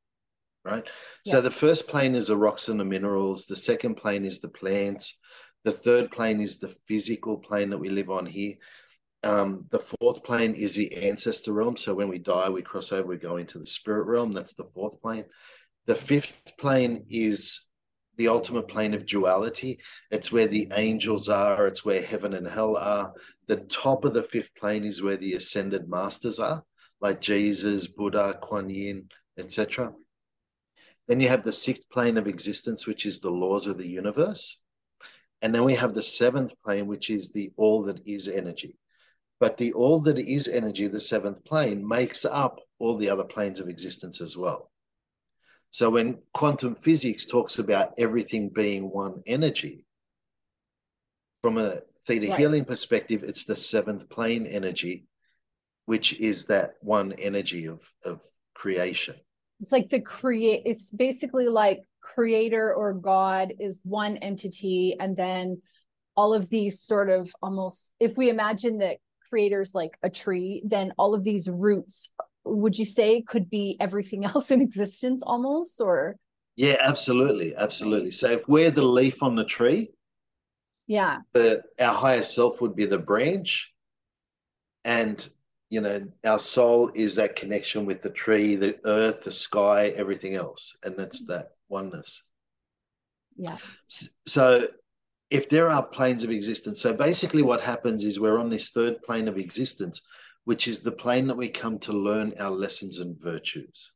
[0.64, 0.86] Right?
[1.26, 4.50] So the first plane is the rocks and the minerals, the second plane is the
[4.50, 5.20] plants,
[5.64, 8.56] the third plane is the physical plane that we live on here.
[9.24, 11.76] Um, the fourth plane is the ancestor realm.
[11.76, 14.32] So when we die, we cross over, we go into the spirit realm.
[14.32, 15.26] That's the fourth plane.
[15.86, 17.68] The fifth plane is
[18.18, 19.80] the ultimate plane of duality.
[20.12, 23.14] It's where the angels are, it's where heaven and hell are.
[23.48, 26.64] The top of the fifth plane is where the ascended masters are,
[27.00, 29.94] like Jesus, Buddha, Kuan Yin, etc.
[31.08, 34.60] Then you have the sixth plane of existence, which is the laws of the universe.
[35.42, 38.76] And then we have the seventh plane, which is the all that is energy.
[39.40, 43.60] But the all that is energy, the seventh plane, makes up all the other planes
[43.60, 44.72] of existence as well.
[45.72, 49.86] So when quantum physics talks about everything being one energy,
[51.42, 52.40] from a theta Right.
[52.40, 55.06] healing perspective, it's the seventh plane energy,
[55.86, 58.22] which is that one energy of, of
[58.56, 59.16] creation.
[59.62, 65.62] it's like the create it's basically like creator or god is one entity and then
[66.16, 68.98] all of these sort of almost if we imagine that
[69.30, 72.14] creators like a tree then all of these roots
[72.46, 76.16] would you say could be everything else in existence almost or
[76.56, 78.12] Yeah, absolutely, absolutely.
[78.12, 79.90] So if we're the leaf on the tree,
[80.88, 81.20] yeah.
[81.34, 83.74] The our higher self would be the branch,
[84.86, 85.28] and
[85.70, 90.36] you know our soul is that connection with the tree the earth the sky everything
[90.36, 90.76] else.
[90.84, 92.24] And that's that oneness.
[93.36, 93.58] Yeah.
[94.26, 94.68] So
[95.30, 99.02] if there are planes of existence so basically what happens is we're on this third
[99.04, 100.02] plane of existence
[100.46, 103.92] which is the plane that we come to learn our lessons and virtues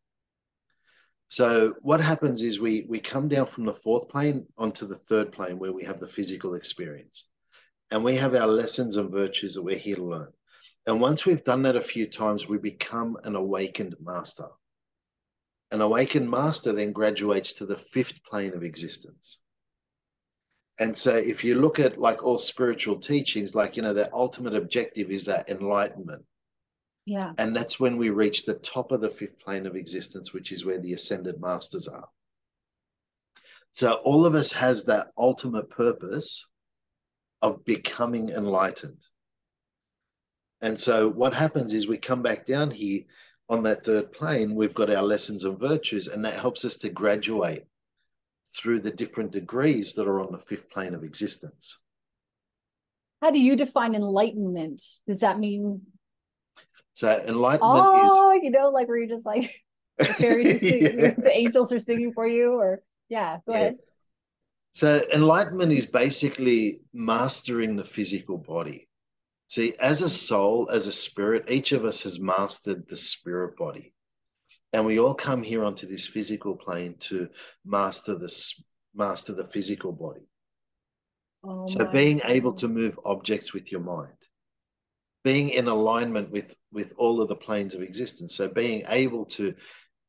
[1.31, 5.31] so what happens is we we come down from the fourth plane onto the third
[5.31, 7.25] plane where we have the physical experience
[7.89, 10.31] and we have our lessons and virtues that we're here to learn
[10.87, 14.47] and once we've done that a few times, we become an awakened master.
[15.71, 19.37] An awakened master then graduates to the fifth plane of existence.
[20.79, 24.55] And so if you look at like all spiritual teachings, like, you know, the ultimate
[24.55, 26.25] objective is that enlightenment.
[27.11, 27.33] Yeah.
[27.37, 30.63] And that's when we reach the top of the fifth plane of existence, which is
[30.63, 32.07] where the ascended masters are.
[33.73, 36.47] So all of us has that ultimate purpose
[37.41, 39.03] of becoming enlightened.
[40.61, 43.01] And so what happens is we come back down here
[43.49, 46.89] on that third plane, we've got our lessons and virtues, and that helps us to
[46.89, 47.65] graduate
[48.55, 51.77] through the different degrees that are on the fifth plane of existence.
[53.21, 54.81] How do you define enlightenment?
[55.05, 55.81] Does that mean
[56.93, 59.51] so enlightenment oh, is you know, like where you just like
[59.97, 61.13] the fairies are singing, yeah.
[61.17, 63.59] the angels are singing for you, or yeah, go yeah.
[63.59, 63.77] ahead.
[64.73, 68.87] So enlightenment is basically mastering the physical body.
[69.49, 73.93] See, as a soul, as a spirit, each of us has mastered the spirit body.
[74.71, 77.27] And we all come here onto this physical plane to
[77.65, 78.63] master this
[78.95, 80.27] master the physical body.
[81.43, 82.31] Oh so being God.
[82.31, 84.13] able to move objects with your mind,
[85.23, 88.35] being in alignment with with all of the planes of existence.
[88.35, 89.53] So being able to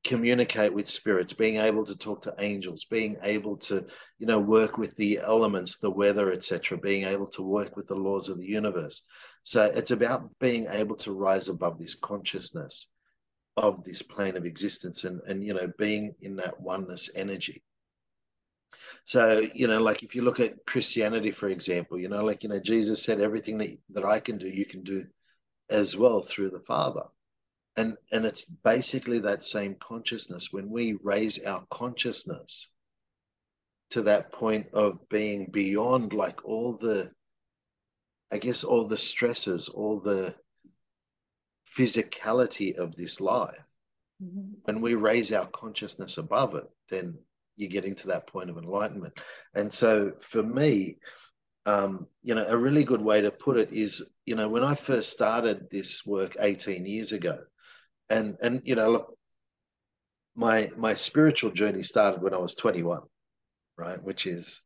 [0.05, 3.87] communicate with spirits, being able to talk to angels, being able to,
[4.19, 7.95] you know, work with the elements, the weather, etc., being able to work with the
[7.95, 9.03] laws of the universe.
[9.45, 12.91] So it's about being able to rise above this consciousness
[13.57, 17.63] of this plane of existence and, and you know, being in that oneness energy.
[19.05, 22.49] So, you know, like if you look at Christianity, for example, you know, like, you
[22.49, 25.05] know, Jesus said, everything that, that I can do, you can do
[25.71, 27.03] as well through the Father.
[27.77, 30.53] And, and it's basically that same consciousness.
[30.53, 32.69] When we raise our consciousness
[33.91, 37.11] to that point of being beyond like all the
[38.33, 40.35] I guess all the stresses, all the
[41.77, 43.63] physicality of this life,
[44.23, 44.55] mm-hmm.
[44.63, 47.19] when we raise our consciousness above it, then
[47.57, 49.15] you're getting to that point of enlightenment.
[49.55, 50.99] And so for me,
[51.67, 54.75] um, you know, a really good way to put it is, you know, when I
[54.75, 57.39] first started this work 18 years ago,
[58.11, 59.17] and and you know, look,
[60.35, 63.03] my my spiritual journey started when I was 21,
[63.77, 64.03] right?
[64.03, 64.61] Which is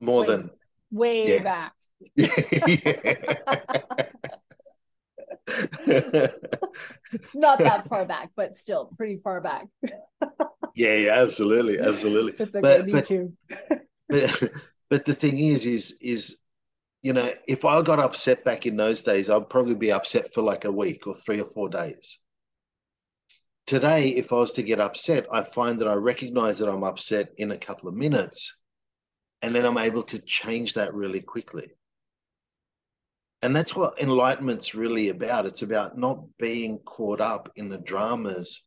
[0.00, 0.50] more way, than
[0.90, 1.42] way yeah.
[1.42, 1.72] back.
[7.34, 9.66] Not that far back, but still pretty far back.
[10.74, 12.32] yeah, yeah, absolutely, absolutely.
[12.38, 13.32] It's okay, but, me but, too.
[14.08, 14.50] but,
[14.90, 16.38] but the thing is, is, is,
[17.02, 20.42] you know, if I got upset back in those days, I'd probably be upset for
[20.42, 22.18] like a week or three or four days.
[23.66, 27.30] Today, if I was to get upset, I find that I recognize that I'm upset
[27.38, 28.62] in a couple of minutes,
[29.42, 31.70] and then I'm able to change that really quickly.
[33.42, 35.46] And that's what enlightenment's really about.
[35.46, 38.66] It's about not being caught up in the dramas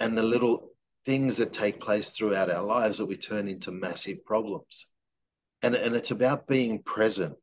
[0.00, 0.73] and the little
[1.06, 4.86] things that take place throughout our lives that we turn into massive problems.
[5.62, 7.36] And, and it's about being present.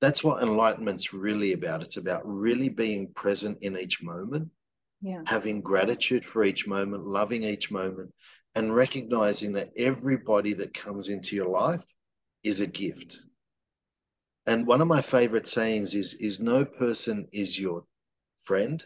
[0.00, 1.82] That's what enlightenment's really about.
[1.82, 4.50] It's about really being present in each moment,
[5.00, 5.22] yeah.
[5.26, 8.12] having gratitude for each moment, loving each moment,
[8.54, 11.84] and recognizing that everybody that comes into your life
[12.42, 13.18] is a gift
[14.46, 17.84] and one of my favorite sayings is is no person is your
[18.40, 18.84] friend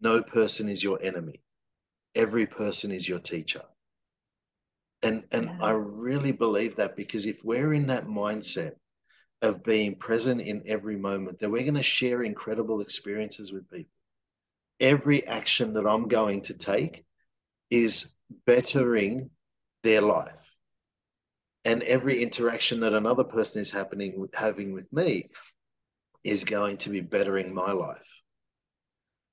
[0.00, 1.40] no person is your enemy
[2.14, 3.62] every person is your teacher.
[5.02, 5.58] And and yeah.
[5.60, 8.74] i really believe that because if we're in that mindset
[9.40, 13.90] of being present in every moment then we're going to share incredible experiences with people.
[14.78, 17.04] Every action that i'm going to take
[17.70, 18.14] is
[18.46, 19.30] bettering
[19.82, 20.38] their life.
[21.64, 25.30] And every interaction that another person is happening having with me
[26.22, 28.22] is going to be bettering my life.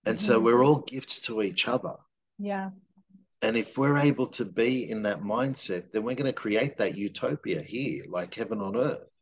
[0.06, 0.26] And mm-hmm.
[0.26, 1.96] so we're all gifts to each other
[2.40, 2.70] yeah.
[3.42, 6.98] And if we're able to be in that mindset then we're going to create that
[6.98, 9.14] utopia here like heaven on earth.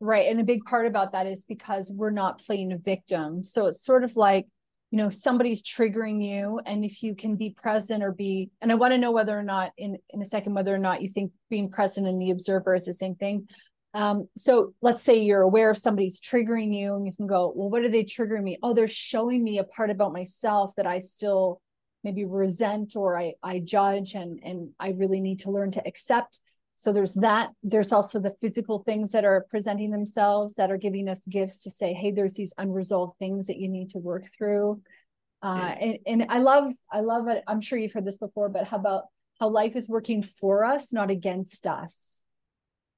[0.00, 3.42] Right and a big part about that is because we're not playing a victim.
[3.42, 4.46] So it's sort of like
[4.90, 8.74] you know somebody's triggering you and if you can be present or be and i
[8.74, 11.30] want to know whether or not in in a second whether or not you think
[11.48, 13.46] being present and the observer is the same thing.
[13.92, 17.68] Um, so let's say you're aware of somebody's triggering you and you can go, well,
[17.68, 18.56] what are they triggering me?
[18.62, 21.60] Oh, they're showing me a part about myself that I still
[22.02, 26.40] maybe resent or I, I judge and, and I really need to learn to accept.
[26.74, 27.50] So there's that.
[27.62, 31.70] There's also the physical things that are presenting themselves that are giving us gifts to
[31.70, 34.80] say, hey, there's these unresolved things that you need to work through.
[35.42, 37.44] Uh, and, and I love, I love it.
[37.46, 39.04] I'm sure you've heard this before, but how about
[39.38, 42.22] how life is working for us, not against us?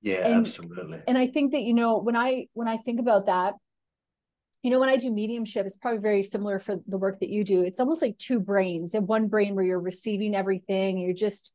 [0.00, 1.00] Yeah, and, absolutely.
[1.06, 3.54] And I think that, you know, when I when I think about that,
[4.62, 7.42] you know, when I do mediumship, it's probably very similar for the work that you
[7.42, 7.62] do.
[7.62, 8.92] It's almost like two brains.
[8.92, 11.52] Have one brain where you're receiving everything, you're just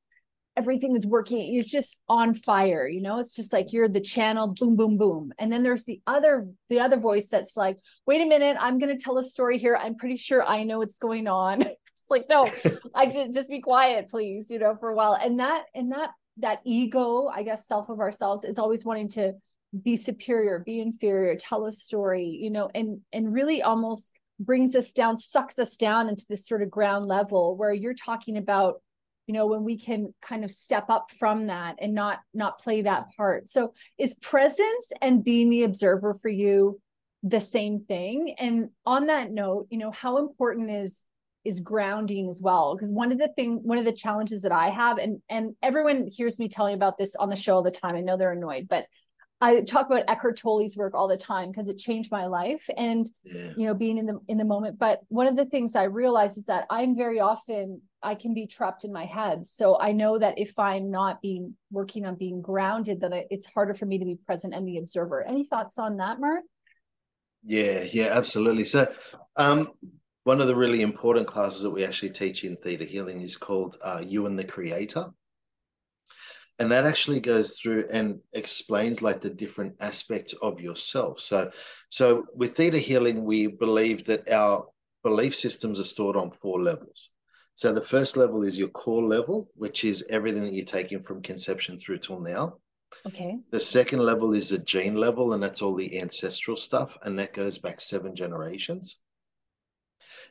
[0.57, 4.47] everything is working, it's just on fire, you know, it's just like you're the channel,
[4.47, 5.31] boom, boom, boom.
[5.37, 7.77] And then there's the other, the other voice that's like,
[8.07, 9.77] wait a minute, I'm gonna tell a story here.
[9.79, 11.61] I'm pretty sure I know what's going on.
[11.61, 12.49] it's like, no,
[12.95, 15.13] I just just be quiet, please, you know, for a while.
[15.13, 19.33] And that and that that ego, I guess, self of ourselves is always wanting to
[19.83, 24.91] be superior, be inferior, tell a story, you know, and and really almost brings us
[24.91, 28.81] down, sucks us down into this sort of ground level where you're talking about,
[29.25, 32.83] you know, when we can kind of step up from that and not not play
[32.83, 33.47] that part.
[33.47, 36.79] So is presence and being the observer for you
[37.23, 38.35] the same thing?
[38.39, 41.05] And on that note, you know, how important is
[41.43, 44.69] is grounding as well because one of the thing one of the challenges that i
[44.69, 47.95] have and and everyone hears me telling about this on the show all the time
[47.95, 48.85] i know they're annoyed but
[49.41, 53.07] i talk about eckhart tolle's work all the time because it changed my life and
[53.23, 53.51] yeah.
[53.55, 54.79] you know being in the in the moment.
[54.79, 58.47] But one of the things i realize is that i'm very often i can be
[58.47, 59.45] trapped in my head.
[59.45, 63.73] So i know that if i'm not being working on being grounded that it's harder
[63.73, 65.23] for me to be present and the observer.
[65.23, 66.43] Any thoughts on that mark?
[67.43, 68.65] Yeah yeah absolutely.
[68.65, 68.91] So
[69.35, 69.71] um
[70.23, 73.77] one of the really important classes that we actually teach in theta healing is called
[73.81, 75.05] uh, you and the creator
[76.59, 81.19] and that actually goes through and explains like the different aspects of yourself.
[81.19, 81.51] So
[81.89, 84.67] so with theta healing we believe that our
[85.03, 87.09] belief systems are stored on four levels.
[87.55, 91.21] So the first level is your core level which is everything that you're taking from
[91.21, 92.57] conception through till now.
[93.05, 93.37] Okay.
[93.51, 97.33] The second level is the gene level and that's all the ancestral stuff and that
[97.33, 98.97] goes back seven generations.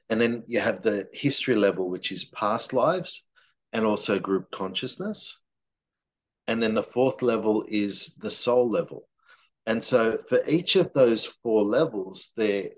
[0.08, 3.26] And then you have the history level, which is past lives
[3.72, 5.38] and also group consciousness.
[6.48, 9.08] And then the fourth level is the soul level.
[9.66, 12.70] And so for each of those four levels, there,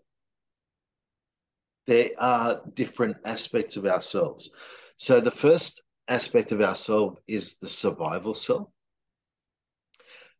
[1.87, 4.51] there are different aspects of ourselves.
[4.97, 8.69] So the first aspect of ourselves is the survival self.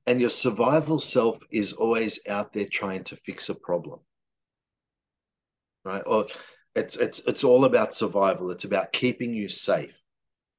[0.07, 4.01] And your survival self is always out there trying to fix a problem.
[5.85, 6.03] Right?
[6.07, 6.27] Or
[6.75, 8.51] it's it's it's all about survival.
[8.51, 9.93] It's about keeping you safe.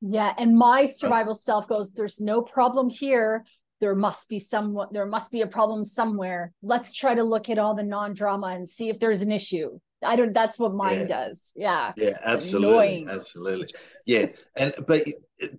[0.01, 0.87] Yeah, and my oh.
[0.87, 3.45] survival self goes, "There's no problem here.
[3.81, 4.79] There must be some.
[4.91, 6.53] There must be a problem somewhere.
[6.61, 10.15] Let's try to look at all the non-drama and see if there's an issue." I
[10.15, 10.33] don't.
[10.33, 11.05] That's what mine yeah.
[11.05, 11.51] does.
[11.55, 11.93] Yeah.
[11.97, 13.09] Yeah, it's absolutely, annoying.
[13.09, 13.65] absolutely.
[14.05, 15.03] Yeah, and but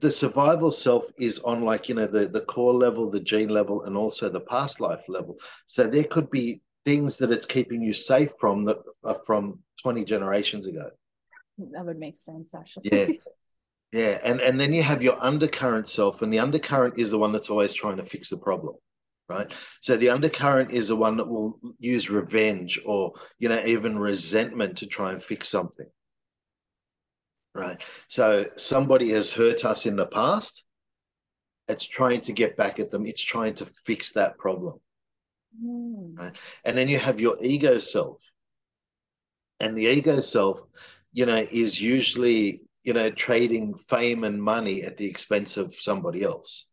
[0.00, 3.84] the survival self is on like you know the the core level, the gene level,
[3.84, 5.36] and also the past life level.
[5.66, 10.04] So there could be things that it's keeping you safe from that are from 20
[10.04, 10.90] generations ago.
[11.58, 12.88] That would make sense, actually.
[12.90, 13.06] Yeah.
[13.92, 14.18] Yeah.
[14.22, 17.50] And, and then you have your undercurrent self, and the undercurrent is the one that's
[17.50, 18.76] always trying to fix the problem.
[19.28, 19.52] Right.
[19.80, 24.78] So the undercurrent is the one that will use revenge or, you know, even resentment
[24.78, 25.86] to try and fix something.
[27.54, 27.80] Right.
[28.08, 30.64] So somebody has hurt us in the past.
[31.68, 33.06] It's trying to get back at them.
[33.06, 34.80] It's trying to fix that problem.
[35.64, 36.18] Mm.
[36.18, 36.36] Right?
[36.64, 38.18] And then you have your ego self,
[39.60, 40.60] and the ego self
[41.12, 46.22] you know is usually you know trading fame and money at the expense of somebody
[46.22, 46.70] else.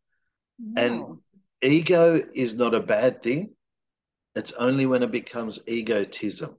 [0.59, 0.81] No.
[0.81, 1.17] and
[1.61, 3.51] ego is not a bad thing.
[4.35, 6.57] It's only when it becomes egotism.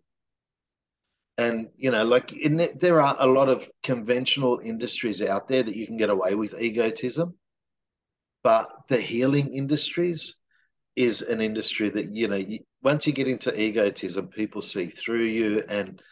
[1.37, 5.63] And you know like in the, there are a lot of conventional industries out there
[5.63, 7.35] that you can get away with egotism.
[8.43, 10.39] But the healing industries
[10.95, 15.25] is an industry that you know you, once you get into egotism people see through
[15.25, 16.03] you and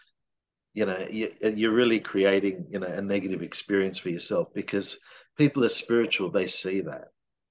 [0.77, 4.99] you know you, you're really creating you know a negative experience for yourself because
[5.37, 7.07] people are spiritual they see that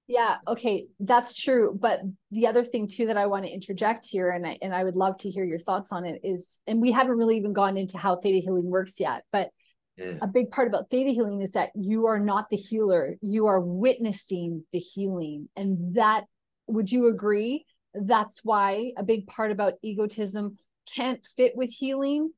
[0.07, 2.01] yeah okay that's true but
[2.31, 4.95] the other thing too that i want to interject here and I, and I would
[4.95, 7.97] love to hear your thoughts on it is and we haven't really even gone into
[7.97, 9.49] how theta healing works yet but
[9.97, 10.17] yeah.
[10.21, 13.59] a big part about theta healing is that you are not the healer you are
[13.59, 16.25] witnessing the healing and that
[16.67, 17.65] would you agree
[17.95, 20.59] that's why a big part about egotism
[20.95, 22.31] can't fit with healing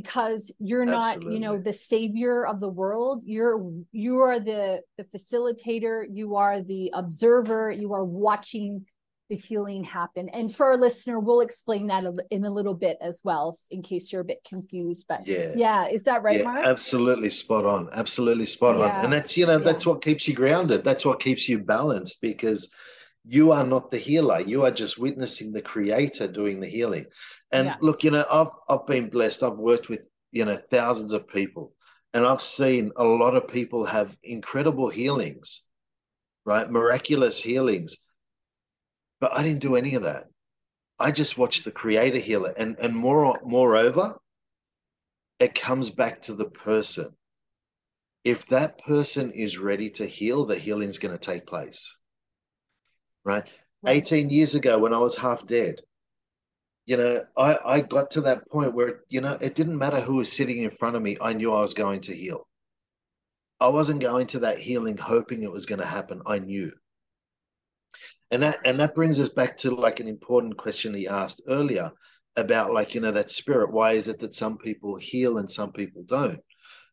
[0.00, 1.34] because you're not Absolutely.
[1.34, 3.22] you know the savior of the world.
[3.24, 6.04] You're you are the the facilitator.
[6.10, 7.70] You are the observer.
[7.70, 8.84] You are watching
[9.30, 10.28] the healing happen.
[10.28, 14.12] And for our listener we'll explain that in a little bit as well in case
[14.12, 15.52] you're a bit confused but yeah.
[15.56, 16.64] yeah is that right yeah, Mark?
[16.64, 17.88] absolutely spot on.
[17.94, 18.98] Absolutely spot yeah.
[18.98, 19.92] on and that's you know that's yeah.
[19.92, 20.84] what keeps you grounded.
[20.84, 22.68] That's what keeps you balanced because
[23.24, 24.40] you are not the healer.
[24.40, 27.06] You are just witnessing the creator doing the healing
[27.52, 31.28] and look you know i've i've been blessed i've worked with you know thousands of
[31.28, 31.72] people
[32.12, 35.62] and i've seen a lot of people have incredible healings
[36.44, 37.98] right miraculous healings
[39.20, 40.26] but I didn't do any of that.
[40.98, 42.54] I just watched the creator heal it.
[42.58, 44.16] And and more moreover,
[45.38, 47.14] it comes back to the person.
[48.24, 51.96] If that person is ready to heal, the healing is going to take place.
[53.24, 53.48] Right?
[53.86, 55.80] 18 years ago when I was half dead,
[56.86, 60.14] you know, I, I got to that point where, you know, it didn't matter who
[60.14, 62.46] was sitting in front of me, I knew I was going to heal.
[63.60, 66.22] I wasn't going to that healing hoping it was going to happen.
[66.26, 66.72] I knew
[68.30, 71.90] and that and that brings us back to like an important question he asked earlier
[72.36, 75.72] about like you know that spirit why is it that some people heal and some
[75.72, 76.40] people don't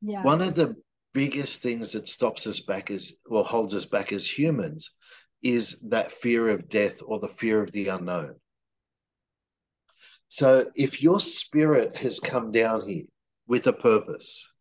[0.01, 0.23] yeah.
[0.23, 0.75] one of the
[1.13, 4.91] biggest things that stops us back as well holds us back as humans
[5.41, 8.35] is that fear of death or the fear of the unknown
[10.33, 13.05] so if your spirit has come down here
[13.47, 14.51] with a purpose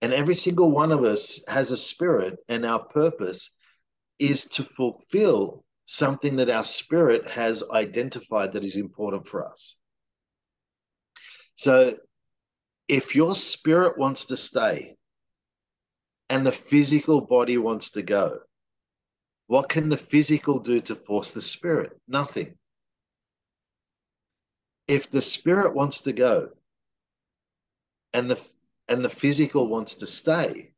[0.00, 3.52] and every single one of us has a spirit and our purpose
[4.18, 9.76] is to fulfill something that our spirit has identified that is important for us.
[11.54, 11.98] So
[12.88, 14.96] if your spirit wants to stay
[16.30, 18.40] and the physical body wants to go,
[19.46, 21.92] what can the physical do to force the spirit?
[22.08, 22.58] Nothing.
[24.88, 26.50] If the spirit wants to go
[28.12, 28.40] and the
[28.88, 30.72] and the physical wants to stay,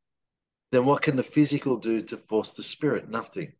[0.70, 3.08] then what can the physical do to force the spirit?
[3.08, 3.52] Nothing.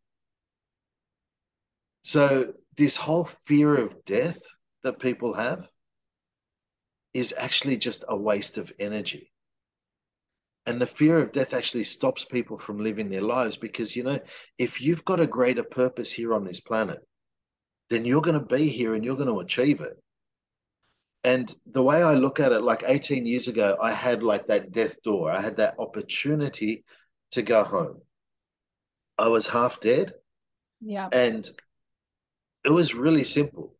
[2.03, 4.39] So, this whole fear of death
[4.83, 5.67] that people have
[7.13, 9.31] is actually just a waste of energy.
[10.67, 14.19] And the fear of death actually stops people from living their lives because, you know,
[14.57, 16.99] if you've got a greater purpose here on this planet,
[17.89, 20.01] then you're going to be here and you're going to achieve it.
[21.25, 24.71] And the way I look at it, like 18 years ago, I had like that
[24.71, 25.31] death door.
[25.31, 26.85] I had that opportunity
[27.31, 27.99] to go home.
[29.17, 30.13] I was half dead.
[30.81, 31.09] Yeah.
[31.11, 31.49] And
[32.63, 33.75] it was really simple.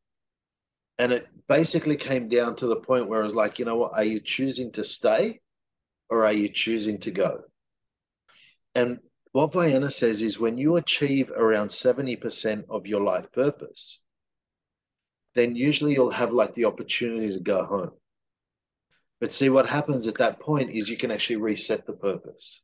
[0.97, 3.91] And it basically came down to the point where I was like, you know what,
[3.93, 5.39] are you choosing to stay
[6.09, 7.41] or are you choosing to go?
[8.73, 8.97] And
[9.33, 14.01] what Vianna says is when you achieve around 70% of your life purpose,
[15.35, 17.91] then usually you'll have like the opportunity to go home.
[19.21, 22.61] But see, what happens at that point is you can actually reset the purpose.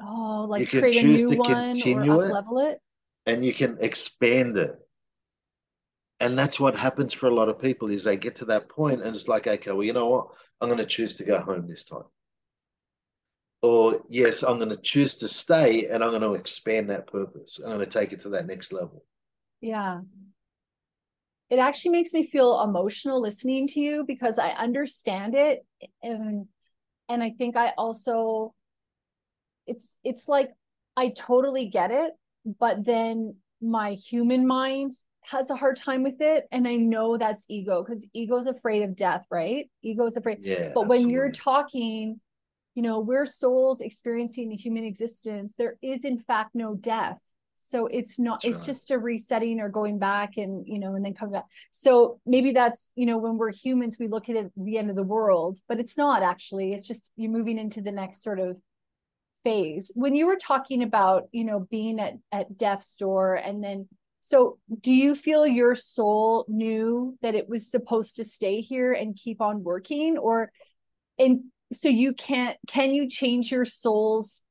[0.00, 2.80] Oh, like you can create choose a new to one continue or level it,
[3.26, 4.74] and you can expand it.
[6.20, 9.00] And that's what happens for a lot of people is they get to that point
[9.00, 10.28] and it's like, okay, well, you know what?
[10.60, 12.04] I'm going to choose to go home this time.
[13.60, 17.58] Or yes, I'm going to choose to stay and I'm going to expand that purpose.
[17.58, 19.04] I'm going to take it to that next level.
[19.60, 20.00] Yeah.
[21.52, 25.66] It actually makes me feel emotional listening to you because I understand it
[26.02, 26.46] and
[27.10, 28.54] and I think I also
[29.66, 30.48] it's it's like
[30.96, 32.14] I totally get it,
[32.58, 34.94] but then my human mind
[35.24, 38.96] has a hard time with it and i know that's ego because ego's afraid of
[38.96, 40.88] death right ego's afraid yeah, but absolutely.
[40.88, 42.20] when you're talking
[42.74, 47.20] you know we're souls experiencing the human existence there is in fact no death
[47.54, 48.66] so it's not that's it's right.
[48.66, 51.46] just a resetting or going back and you know and then coming back.
[51.70, 54.96] So maybe that's you know when we're humans we look at it the end of
[54.96, 56.72] the world but it's not actually.
[56.72, 58.60] It's just you're moving into the next sort of
[59.44, 59.90] phase.
[59.94, 63.88] When you were talking about you know being at at death's door and then
[64.24, 69.16] so do you feel your soul knew that it was supposed to stay here and
[69.16, 70.52] keep on working or
[71.18, 71.40] and
[71.72, 74.41] so you can't can you change your soul's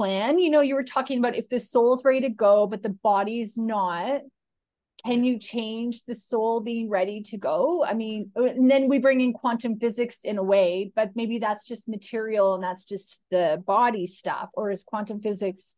[0.00, 0.38] plan.
[0.38, 3.58] You know you were talking about if the soul's ready to go but the body's
[3.58, 4.22] not
[5.04, 7.84] can you change the soul being ready to go?
[7.84, 11.38] I mean uh, and then we bring in quantum physics in a way but maybe
[11.38, 15.76] that's just material and that's just the body stuff or is quantum physics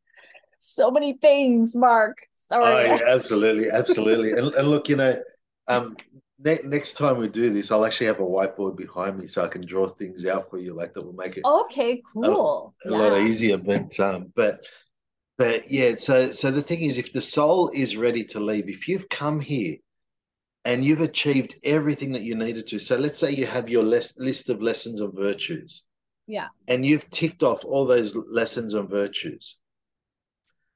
[0.61, 2.19] so many things mark?
[2.37, 2.65] Sorry.
[2.65, 4.31] Oh, yeah, absolutely absolutely.
[4.39, 5.21] And, and, look you know
[5.67, 5.97] um
[6.45, 9.49] ne- next time we do this i'll actually have a whiteboard behind me so i
[9.49, 12.93] can draw things out for you like that will make it okay cool a, a
[12.93, 12.99] yeah.
[12.99, 14.65] lot easier but um but
[15.39, 18.87] but yeah, so so the thing is, if the soul is ready to leave, if
[18.87, 19.77] you've come here
[20.65, 24.21] and you've achieved everything that you needed to, so let's say you have your list
[24.21, 25.85] list of lessons of virtues,
[26.27, 29.59] yeah, and you've ticked off all those lessons and virtues,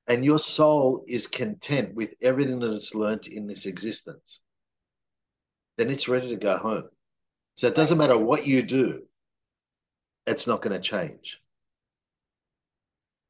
[0.09, 4.41] and your soul is content with everything that it's learned in this existence,
[5.77, 6.89] then it's ready to go home.
[7.57, 9.03] So it doesn't matter what you do,
[10.27, 11.41] it's not going to change.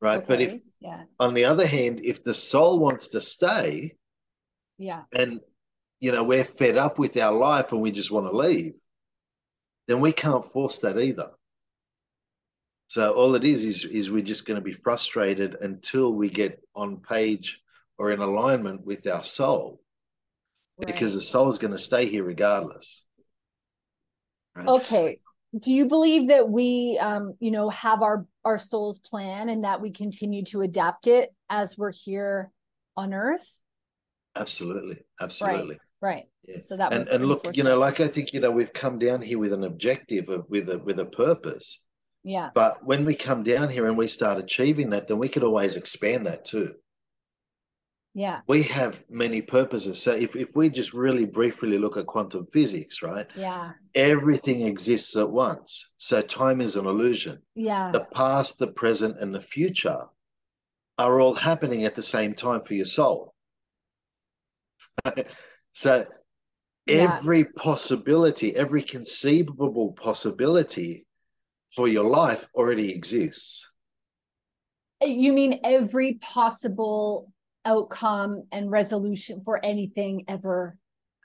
[0.01, 0.19] Right.
[0.19, 0.27] Okay.
[0.29, 1.05] But if, yeah.
[1.19, 3.97] on the other hand, if the soul wants to stay,
[4.79, 5.41] yeah, and
[6.01, 8.75] you know, we're fed up with our life and we just want to leave,
[9.89, 11.31] then we can't force that either.
[12.89, 16.63] So all it is is is we're just going to be frustrated until we get
[16.75, 17.61] on page
[17.99, 19.81] or in alignment with our soul,
[20.79, 20.87] right.
[20.87, 23.05] because the soul is going to stay here regardless.
[24.55, 24.67] Right?
[24.67, 25.21] Okay.
[25.59, 29.81] Do you believe that we, um, you know, have our our soul's plan and that
[29.81, 32.51] we continue to adapt it as we're here
[32.97, 33.63] on Earth?
[34.35, 35.79] Absolutely, absolutely.
[36.01, 36.15] Right.
[36.15, 36.25] right.
[36.47, 36.59] Yeah.
[36.59, 39.23] So that and and look, you know, like I think you know we've come down
[39.23, 41.87] here with an objective of, with a with a purpose
[42.27, 42.51] yeah.
[42.53, 45.77] But when we come down here and we start achieving that, then we could always
[45.77, 46.75] expand that too.
[48.17, 48.41] Yeah.
[48.47, 50.01] We have many purposes.
[50.01, 53.27] So if, if we just really briefly look at quantum physics, right?
[53.37, 53.73] Yeah.
[53.95, 55.91] Everything exists at once.
[55.99, 57.43] So time is an illusion.
[57.55, 57.91] Yeah.
[57.93, 60.07] The past, the present, and the future
[60.97, 63.35] are all happening at the same time for your soul.
[65.75, 66.07] so
[66.89, 67.45] every yeah.
[67.55, 71.05] possibility, every conceivable possibility
[71.71, 73.71] for your life already exists.
[75.03, 77.31] You mean every possible
[77.67, 80.79] outcome and resolution for anything ever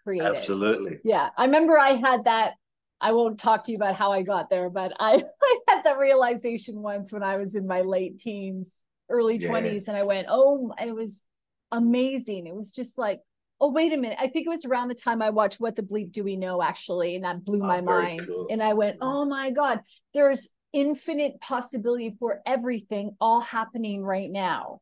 [0.04, 0.28] created?
[0.28, 1.00] Absolutely.
[1.04, 1.30] Yeah.
[1.38, 2.54] I remember I had that.
[3.00, 5.98] I won't talk to you about how I got there, but I, I had that
[5.98, 9.50] realization once when I was in my late teens, early yeah.
[9.50, 11.24] 20s, and I went, oh, it was
[11.72, 12.48] amazing.
[12.48, 13.22] It was just like,
[13.62, 15.84] oh wait a minute i think it was around the time i watched what the
[15.84, 18.48] bleep do we know actually and that blew oh, my mind cool.
[18.50, 19.08] and i went mm-hmm.
[19.08, 19.80] oh my god
[20.14, 24.82] there's infinite possibility for everything all happening right now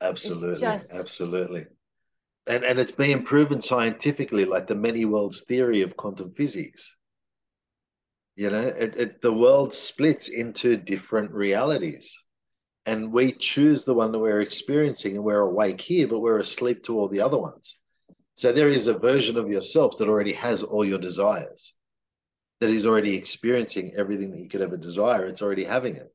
[0.00, 0.94] absolutely just...
[0.94, 1.66] absolutely
[2.46, 6.94] and and it's being proven scientifically like the many worlds theory of quantum physics
[8.34, 12.24] you know it, it, the world splits into different realities
[12.84, 16.84] and we choose the one that we're experiencing and we're awake here but we're asleep
[16.84, 17.78] to all the other ones
[18.36, 21.72] so there is a version of yourself that already has all your desires,
[22.60, 25.24] that is already experiencing everything that you could ever desire.
[25.24, 26.14] It's already having it.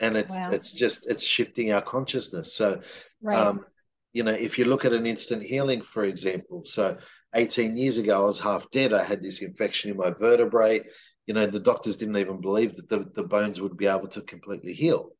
[0.00, 0.50] And it's wow.
[0.50, 2.54] it's just it's shifting our consciousness.
[2.54, 2.80] So
[3.22, 3.36] right.
[3.36, 3.64] um,
[4.12, 6.96] you know, if you look at an instant healing, for example, so
[7.34, 8.92] 18 years ago I was half dead.
[8.92, 10.82] I had this infection in my vertebrae.
[11.26, 14.22] You know, the doctors didn't even believe that the, the bones would be able to
[14.22, 15.10] completely heal.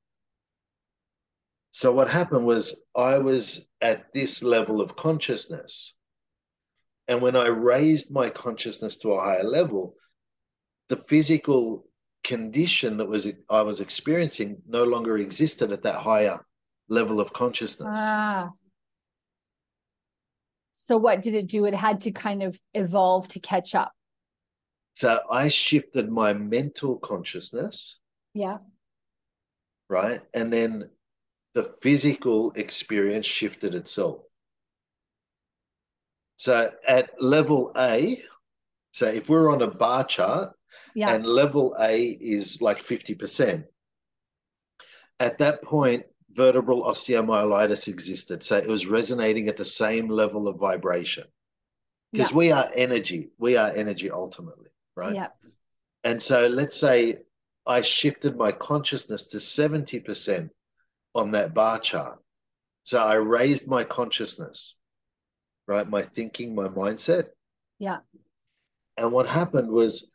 [1.71, 5.97] So what happened was I was at this level of consciousness.
[7.09, 9.95] And when I raised my consciousness to a higher level,
[10.89, 11.88] the physical
[12.29, 16.39] condition that was I was experiencing no longer existed at that higher
[16.89, 17.99] level of consciousness.
[17.99, 18.51] Ah.
[20.73, 21.65] So what did it do?
[21.65, 23.93] It had to kind of evolve to catch up.
[24.95, 27.99] So I shifted my mental consciousness.
[28.35, 28.59] Yeah.
[29.89, 30.21] Right.
[30.35, 30.91] And then
[31.55, 34.21] the physical experience shifted itself.
[36.37, 38.23] So at level A,
[38.93, 40.58] so if we're on a bar chart
[40.99, 41.15] yeah.
[41.15, 43.65] and level A is like 50%,
[45.21, 48.43] at that point, vertebral osteomyelitis existed.
[48.43, 51.25] So it was resonating at the same level of vibration.
[52.13, 52.37] Because yeah.
[52.37, 55.15] we are energy, we are energy ultimately, right?
[55.15, 55.29] Yeah.
[56.03, 57.19] And so let's say
[57.65, 60.51] I shifted my consciousness to 70%
[61.15, 62.19] on that bar chart.
[62.83, 64.77] So I raised my consciousness,
[65.69, 65.89] right?
[65.89, 67.27] My thinking, my mindset.
[67.79, 67.99] Yeah.
[68.97, 70.11] And what happened was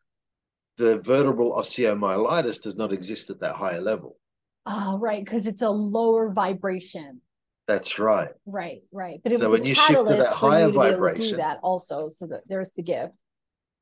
[0.78, 4.17] the vertebral osteomyelitis does not exist at that higher level.
[4.65, 5.24] Oh, right.
[5.24, 7.21] Because it's a lower vibration.
[7.67, 8.32] That's right.
[8.45, 9.19] Right, right.
[9.24, 12.07] But it so was when you shift to that higher vibration, do that also.
[12.07, 13.13] So that there's the gift.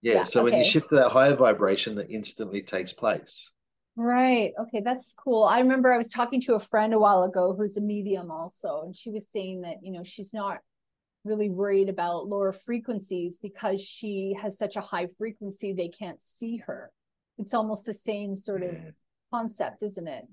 [0.02, 0.14] Yeah.
[0.16, 0.52] yeah so okay.
[0.52, 3.52] when you shift to that higher vibration, that instantly takes place.
[3.96, 4.54] Right.
[4.60, 5.44] Okay, that's cool.
[5.44, 8.84] I remember I was talking to a friend a while ago who's a medium also,
[8.84, 10.60] and she was saying that, you know, she's not
[11.24, 16.58] really worried about lower frequencies because she has such a high frequency they can't see
[16.58, 16.92] her.
[17.38, 18.94] It's almost the same sort of mm.
[19.34, 20.26] concept, isn't it?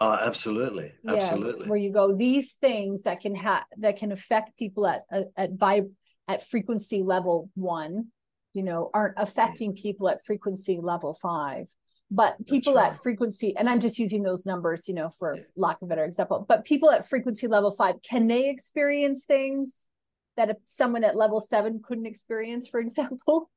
[0.00, 0.92] Oh, absolutely.
[1.06, 1.68] Absolutely.
[1.68, 5.02] Where you go, these things that can have that can affect people at
[5.36, 5.90] at vibe
[6.28, 8.06] at frequency level one,
[8.54, 9.80] you know, aren't affecting mm.
[9.80, 11.66] people at frequency level five
[12.10, 12.92] but people right.
[12.92, 16.04] at frequency and i'm just using those numbers you know for lack of a better
[16.04, 19.88] example but people at frequency level five can they experience things
[20.36, 23.50] that someone at level seven couldn't experience for example.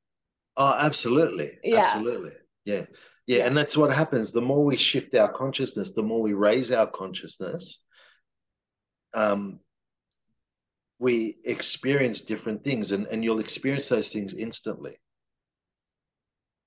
[0.56, 1.52] Oh absolutely.
[1.62, 1.80] Yeah.
[1.80, 2.32] absolutely.
[2.64, 2.76] Yeah.
[2.76, 2.84] yeah
[3.26, 3.46] yeah.
[3.46, 4.32] and that's what happens.
[4.32, 7.84] The more we shift our consciousness the more we raise our consciousness
[9.14, 9.60] um,
[10.98, 14.98] we experience different things and, and you'll experience those things instantly.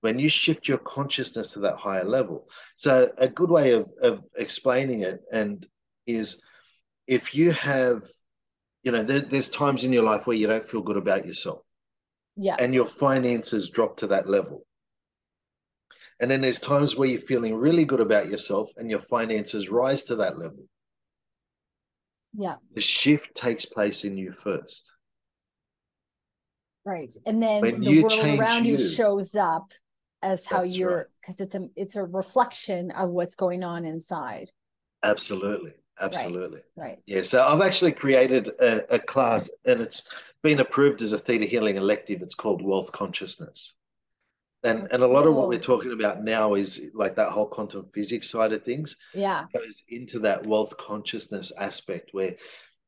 [0.01, 2.49] When you shift your consciousness to that higher level.
[2.75, 5.65] So a good way of, of explaining it and
[6.07, 6.41] is
[7.07, 8.03] if you have
[8.83, 11.59] you know there, there's times in your life where you don't feel good about yourself.
[12.35, 12.55] Yeah.
[12.59, 14.65] And your finances drop to that level.
[16.19, 20.03] And then there's times where you're feeling really good about yourself and your finances rise
[20.05, 20.63] to that level.
[22.33, 22.55] Yeah.
[22.73, 24.91] The shift takes place in you first.
[26.85, 27.11] Right.
[27.25, 29.71] And then When the world around you you- shows up
[30.23, 31.05] as how you're right.
[31.19, 34.51] because it's a it's a reflection of what's going on inside.
[35.03, 36.61] Absolutely absolutely.
[36.75, 36.99] right.
[37.05, 40.07] Yeah so i've actually created a, a class and it's
[40.41, 42.21] been approved as a theta healing elective.
[42.21, 43.73] It's called wealth consciousness.
[44.63, 47.47] And oh, and a lot of what we're talking about now is like that whole
[47.47, 49.45] quantum physics side of things yeah.
[49.55, 52.35] goes into that wealth consciousness aspect where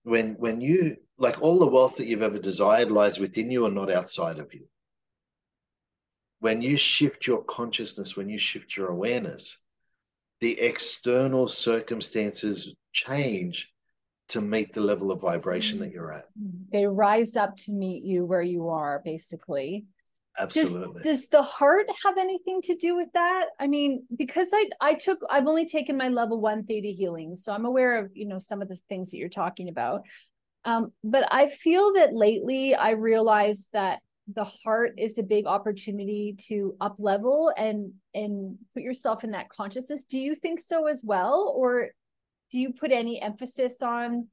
[0.03, 3.75] when when you like all the wealth that you've ever desired lies within you and
[3.75, 4.65] not outside of you.
[6.39, 9.57] When you shift your consciousness when you shift your awareness
[10.43, 13.71] the external circumstances change
[14.27, 16.25] to meet the level of vibration that you're at.
[16.69, 19.85] They rise up to meet you where you are basically.
[20.37, 21.01] Does, absolutely.
[21.01, 23.45] does the heart have anything to do with that?
[23.57, 27.53] I mean because i i took i've only taken my level one theta healing so
[27.53, 30.01] i'm aware of you know some of the things that you're talking about.
[30.65, 36.35] Um, but i feel that lately i realized that the heart is a big opportunity
[36.47, 40.05] to up level and and put yourself in that consciousness.
[40.05, 41.53] Do you think so as well?
[41.55, 41.89] Or
[42.51, 44.27] do you put any emphasis on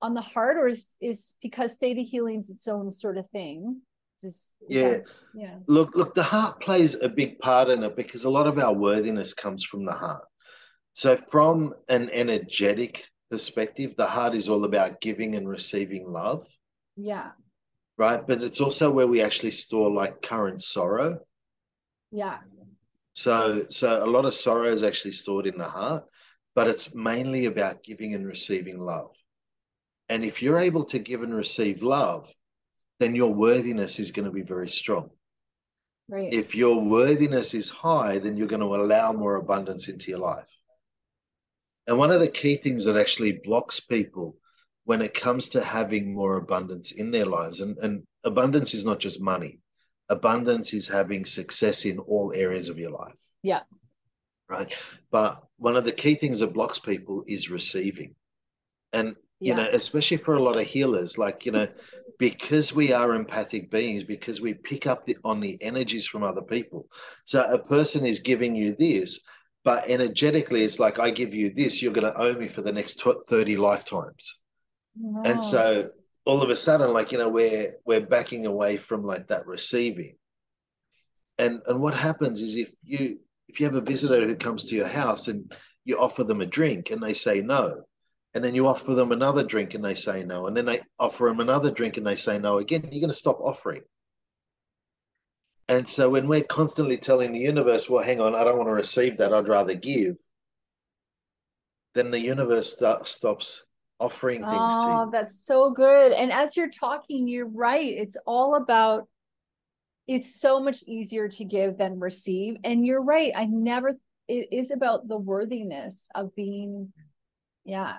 [0.00, 3.82] on the heart or is is because theta healing's its own sort of thing?
[4.22, 4.98] Is yeah.
[5.34, 5.56] yeah.
[5.66, 8.72] Look look the heart plays a big part in it because a lot of our
[8.72, 10.24] worthiness comes from the heart.
[10.94, 16.46] So from an energetic perspective the heart is all about giving and receiving love.
[16.96, 17.30] Yeah
[18.00, 21.10] right but it's also where we actually store like current sorrow
[22.10, 22.38] yeah
[23.12, 26.04] So, so a lot of sorrow is actually stored in the heart,
[26.54, 29.12] but it's mainly about giving and receiving love.
[30.08, 32.32] And if you're able to give and receive love,
[33.00, 35.10] then your worthiness is going to be very strong.
[36.08, 40.20] right If your worthiness is high, then you're going to allow more abundance into your
[40.20, 40.52] life.
[41.86, 44.36] And one of the key things that actually blocks people
[44.90, 48.98] when it comes to having more abundance in their lives, and, and abundance is not
[48.98, 49.60] just money,
[50.08, 53.20] abundance is having success in all areas of your life.
[53.44, 53.60] Yeah.
[54.48, 54.76] Right.
[55.12, 58.16] But one of the key things that blocks people is receiving.
[58.92, 61.68] And, you know, especially for a lot of healers, like, you know,
[62.18, 66.42] because we are empathic beings, because we pick up the, on the energies from other
[66.42, 66.88] people.
[67.26, 69.20] So a person is giving you this,
[69.62, 72.72] but energetically, it's like, I give you this, you're going to owe me for the
[72.72, 74.39] next 30 lifetimes.
[75.24, 75.90] And so
[76.24, 80.16] all of a sudden, like, you know, we're, we're backing away from like that receiving.
[81.38, 83.18] And, and what happens is if you,
[83.48, 85.52] if you have a visitor who comes to your house and
[85.84, 87.84] you offer them a drink and they say no,
[88.34, 91.24] and then you offer them another drink and they say no, and then they offer
[91.24, 93.82] them another drink and they say no again, you're going to stop offering.
[95.68, 98.74] And so when we're constantly telling the universe, well, hang on, I don't want to
[98.74, 100.16] receive that, I'd rather give,
[101.94, 103.64] then the universe st- stops
[104.00, 104.56] offering things to
[104.90, 105.10] Oh, you.
[105.12, 106.12] that's so good.
[106.12, 107.86] And as you're talking, you're right.
[107.86, 109.08] It's all about
[110.08, 112.56] it's so much easier to give than receive.
[112.64, 113.32] And you're right.
[113.36, 113.92] I never
[114.26, 116.92] it is about the worthiness of being
[117.64, 117.96] yeah.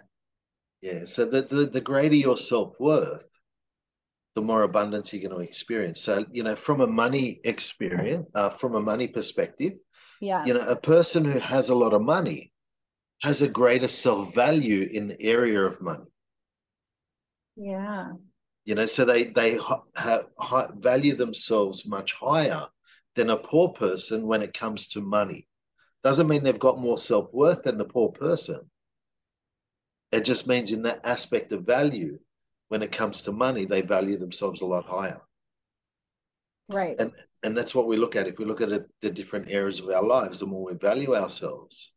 [0.81, 1.05] Yeah.
[1.05, 3.37] So the, the, the greater your self worth,
[4.35, 6.01] the more abundance you're going to experience.
[6.01, 9.73] So, you know, from a money experience, uh, from a money perspective,
[10.19, 10.43] Yeah.
[10.45, 12.50] you know, a person who has a lot of money
[13.21, 16.05] has a greater self value in the area of money.
[17.55, 18.13] Yeah.
[18.65, 22.67] You know, so they they ha- hi- value themselves much higher
[23.15, 25.47] than a poor person when it comes to money.
[26.03, 28.69] Doesn't mean they've got more self worth than the poor person.
[30.11, 32.19] It just means in that aspect of value,
[32.69, 35.21] when it comes to money, they value themselves a lot higher.
[36.67, 36.95] Right.
[36.99, 37.11] And
[37.43, 38.27] and that's what we look at.
[38.27, 41.15] If we look at it, the different areas of our lives, the more we value
[41.15, 41.93] ourselves,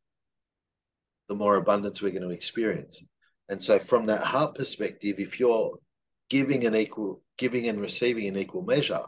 [1.29, 3.03] the more abundance we're going to experience.
[3.49, 5.79] And so, from that heart perspective, if you're
[6.31, 9.03] giving an equal, giving and receiving in equal measure,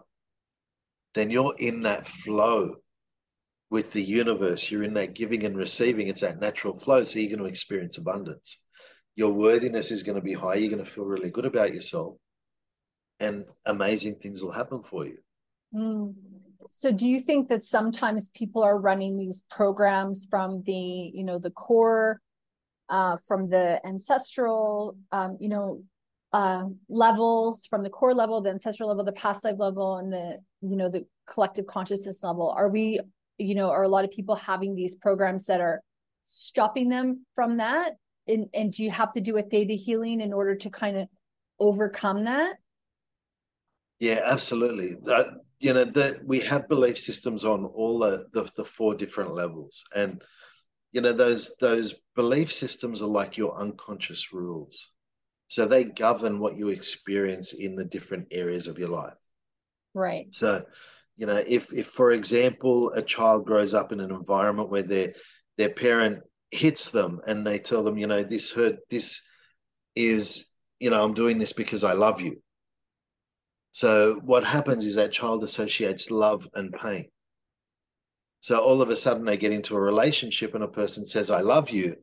[1.14, 2.76] then you're in that flow
[3.70, 4.70] with the universe.
[4.70, 6.08] You're in that giving and receiving.
[6.08, 7.04] It's that natural flow.
[7.04, 8.62] So you're going to experience abundance.
[9.14, 10.56] Your worthiness is going to be high.
[10.56, 12.16] You're going to feel really good about yourself,
[13.18, 15.18] and amazing things will happen for you.
[15.74, 16.14] Mm.
[16.70, 21.38] So do you think that sometimes people are running these programs from the, you know,
[21.38, 22.20] the core
[22.88, 25.82] uh, from the ancestral, um, you know,
[26.32, 30.38] uh, levels, from the core level, the ancestral level, the past life level, and the
[30.60, 32.52] you know the collective consciousness level?
[32.56, 33.00] Are we,
[33.38, 35.80] you know, are a lot of people having these programs that are
[36.24, 37.92] stopping them from that?
[38.28, 41.08] And and do you have to do a theta healing in order to kind of
[41.58, 42.56] overcome that?
[43.98, 44.96] Yeah, absolutely.
[45.10, 45.24] Uh,
[45.58, 49.84] you know, that we have belief systems on all the, the, the four different levels,
[49.94, 50.22] and
[50.92, 54.92] you know those those belief systems are like your unconscious rules,
[55.48, 59.14] so they govern what you experience in the different areas of your life.
[59.94, 60.26] Right.
[60.34, 60.64] So,
[61.16, 65.14] you know, if if for example a child grows up in an environment where their
[65.56, 69.22] their parent hits them and they tell them, you know, this hurt, this
[69.94, 72.42] is, you know, I'm doing this because I love you
[73.76, 77.10] so what happens is that child associates love and pain.
[78.40, 81.42] So all of a sudden they get into a relationship and a person says, I
[81.42, 81.96] love you.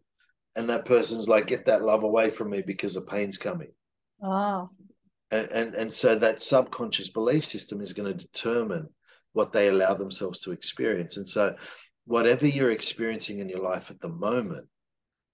[0.55, 3.71] And that person's like, get that love away from me because the pain's coming.
[4.21, 4.69] Oh.
[5.32, 8.88] And, and, and so that subconscious belief system is going to determine
[9.32, 11.17] what they allow themselves to experience.
[11.17, 11.55] And so
[12.05, 14.67] whatever you're experiencing in your life at the moment,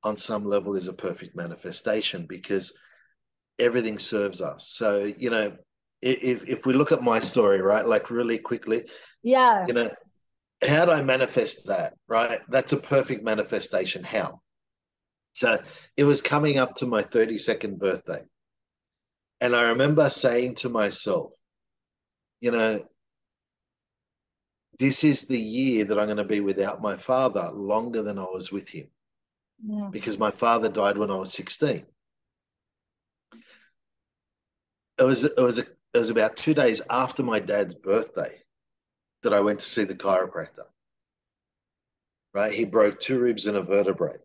[0.03, 2.79] on some level, is a perfect manifestation because
[3.59, 4.69] everything serves us.
[4.69, 5.57] So, you know,
[6.01, 8.85] if if we look at my story, right, like really quickly,
[9.23, 9.91] yeah, you know,
[10.67, 11.93] how do I manifest that?
[12.07, 14.03] Right, that's a perfect manifestation.
[14.03, 14.41] How?
[15.33, 15.59] So
[15.95, 18.23] it was coming up to my 32nd birthday.
[19.41, 21.31] And I remember saying to myself,
[22.41, 22.83] you know,
[24.79, 28.23] this is the year that I'm going to be without my father longer than I
[28.23, 28.87] was with him.
[29.65, 29.89] Yeah.
[29.91, 31.85] Because my father died when I was 16.
[34.97, 38.41] It was it was a it was about two days after my dad's birthday
[39.23, 40.65] that I went to see the chiropractor.
[42.33, 42.51] Right?
[42.51, 44.17] He broke two ribs and a vertebrae.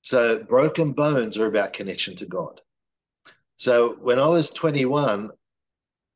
[0.00, 2.60] So broken bones are about connection to God.
[3.56, 5.30] So when I was 21,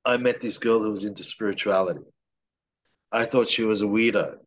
[0.04, 2.04] I met this girl who was into spirituality.
[3.12, 4.38] I thought she was a weirdo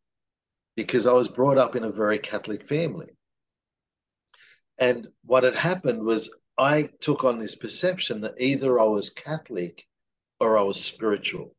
[0.76, 3.10] because I was brought up in a very Catholic family.
[4.80, 9.86] And what had happened was I took on this perception that either I was Catholic
[10.42, 11.56] or I was spiritual.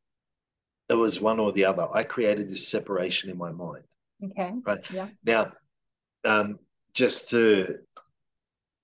[0.90, 1.88] It was one or the other.
[1.92, 3.84] I created this separation in my mind.
[4.22, 4.53] Okay.
[4.64, 4.90] Right.
[4.90, 5.09] Yeah.
[5.24, 5.53] Now,
[6.24, 6.59] um,
[6.92, 7.78] just to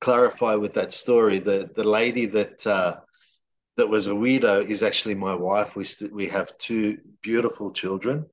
[0.00, 3.00] clarify with that story, the the lady that uh,
[3.76, 5.76] that was a weirdo is actually my wife.
[5.76, 8.24] We st- we have two beautiful children.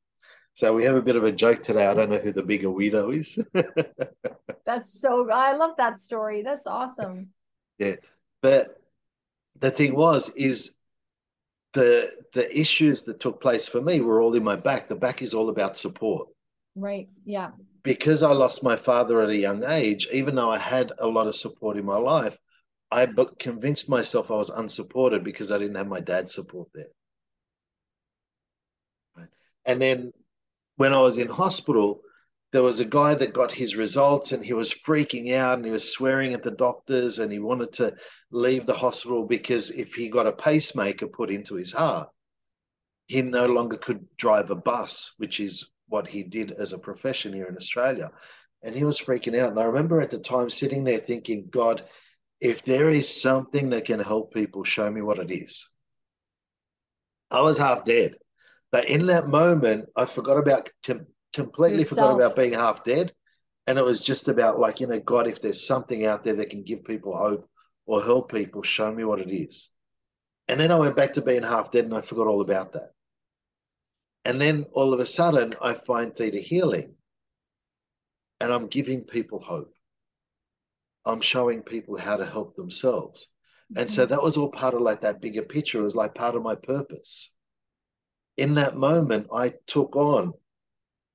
[0.53, 1.87] So we have a bit of a joke today.
[1.87, 3.39] I don't know who the bigger weirdo is.
[4.65, 5.29] That's so.
[5.29, 6.43] I love that story.
[6.43, 7.29] That's awesome.
[7.83, 7.95] Yeah.
[8.41, 8.81] But
[9.59, 10.75] the thing was, is
[11.73, 14.87] the the issues that took place for me were all in my back.
[14.87, 16.27] The back is all about support.
[16.75, 17.09] Right.
[17.25, 17.51] Yeah.
[17.83, 21.27] Because I lost my father at a young age, even though I had a lot
[21.27, 22.37] of support in my life,
[22.89, 23.07] I
[23.39, 26.91] convinced myself I was unsupported because I didn't have my dad's support there.
[29.65, 30.13] And then
[30.77, 32.01] when I was in hospital,
[32.53, 35.71] there was a guy that got his results and he was freaking out and he
[35.71, 37.95] was swearing at the doctors and he wanted to
[38.31, 42.09] leave the hospital because if he got a pacemaker put into his heart,
[43.07, 47.33] he no longer could drive a bus, which is what he did as a profession
[47.33, 48.11] here in Australia.
[48.61, 49.49] And he was freaking out.
[49.49, 51.83] And I remember at the time sitting there thinking, God,
[52.39, 55.67] if there is something that can help people, show me what it is.
[57.31, 58.15] I was half dead.
[58.71, 60.69] But in that moment, I forgot about
[61.33, 62.11] completely Yourself.
[62.11, 63.11] forgot about being half dead.
[63.65, 66.49] And it was just about like, you know, God, if there's something out there that
[66.49, 67.49] can give people hope
[67.85, 69.69] or help people, show me what it is.
[70.47, 72.91] And then I went back to being half dead and I forgot all about that.
[74.25, 76.95] And then all of a sudden I find theta healing
[78.39, 79.73] and I'm giving people hope.
[81.05, 83.27] I'm showing people how to help themselves.
[83.71, 83.81] Mm-hmm.
[83.81, 84.13] And so mm-hmm.
[84.13, 85.79] that was all part of like that bigger picture.
[85.79, 87.29] It was like part of my purpose.
[88.37, 90.33] In that moment, I took on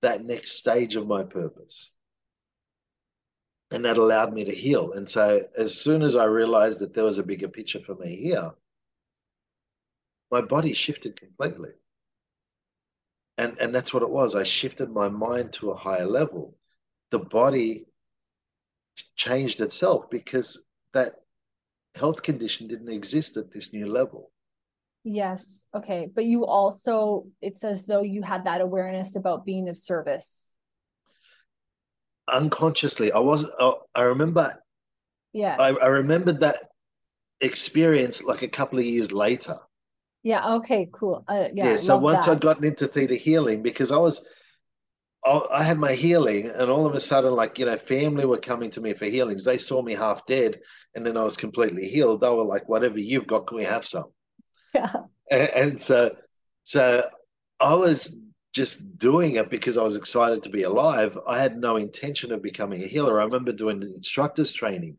[0.03, 1.91] that next stage of my purpose.
[3.71, 4.93] And that allowed me to heal.
[4.93, 8.17] And so as soon as I realized that there was a bigger picture for me
[8.17, 8.51] here,
[10.31, 11.71] my body shifted completely.
[13.37, 14.35] And, and that's what it was.
[14.35, 16.57] I shifted my mind to a higher level.
[17.11, 17.87] The body
[19.17, 21.21] changed itself because that
[21.95, 24.31] health condition didn't exist at this new level.
[25.05, 25.67] Yes.
[25.75, 26.09] Okay.
[26.15, 30.57] But you also, it's as though you had that awareness about being of service.
[32.31, 34.63] Unconsciously, I was, uh, I remember,
[35.33, 36.59] yeah, I, I remembered that
[37.41, 39.57] experience like a couple of years later.
[40.23, 40.57] Yeah.
[40.57, 40.91] Okay.
[40.93, 41.25] Cool.
[41.27, 41.71] Uh, yeah.
[41.71, 41.77] Yeah.
[41.77, 42.33] So once that.
[42.33, 44.27] I'd gotten into theta healing, because I was,
[45.25, 48.71] I had my healing, and all of a sudden, like you know, family were coming
[48.71, 49.45] to me for healings.
[49.45, 50.61] They saw me half dead,
[50.95, 52.21] and then I was completely healed.
[52.21, 54.13] They were like, "Whatever you've got, can we have some?"
[54.75, 54.93] Yeah.
[55.31, 56.17] And, and so,
[56.65, 57.09] so
[57.61, 58.21] I was
[58.55, 61.19] just doing it because I was excited to be alive.
[61.27, 63.21] I had no intention of becoming a healer.
[63.21, 64.97] I remember doing instructors training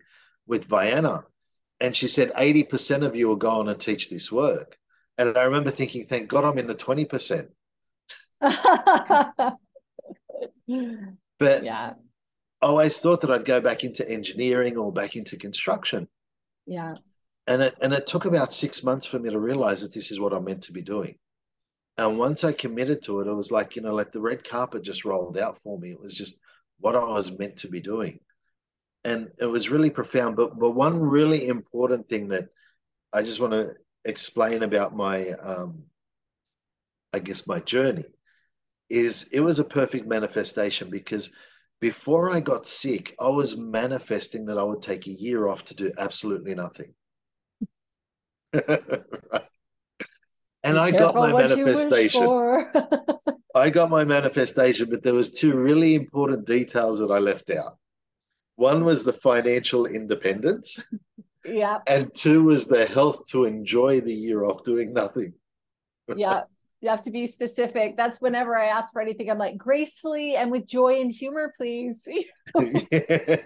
[0.48, 1.24] with Vianna,
[1.80, 4.78] and she said, 80% of you will go on and teach this work.
[5.18, 7.48] And I remember thinking, thank God I'm in the 20%.
[11.40, 11.94] but yeah.
[12.62, 16.08] I always thought that I'd go back into engineering or back into construction.
[16.66, 16.96] Yeah.
[17.50, 20.20] And it and it took about six months for me to realize that this is
[20.20, 21.16] what I'm meant to be doing.
[21.98, 24.84] And once I committed to it, it was like, you know, like the red carpet
[24.84, 25.92] just rolled out for me.
[25.92, 26.40] It was just
[26.80, 28.20] what I was meant to be doing.
[29.04, 30.36] And it was really profound.
[30.36, 32.50] But but one really important thing that
[33.12, 33.74] I just want to
[34.06, 35.84] explain about my um
[37.14, 38.06] I guess my journey
[38.90, 41.32] is it was a perfect manifestation because
[41.82, 45.76] before I got sick, I was manifesting that I would take a year off to
[45.76, 46.94] do absolutely nothing.
[48.54, 49.04] Right.
[50.64, 52.22] And Be I got my manifestation.
[53.56, 57.78] I got my manifestation, but there was two really important details that I left out.
[58.56, 60.80] One was the financial independence.
[61.46, 61.80] Yeah.
[61.88, 65.34] And two was the health to enjoy the year off doing nothing.
[66.16, 66.44] yeah.
[66.82, 67.98] You have to be specific.
[67.98, 72.08] That's whenever I ask for anything, I'm like gracefully and with joy and humor, please.
[72.56, 73.38] yeah.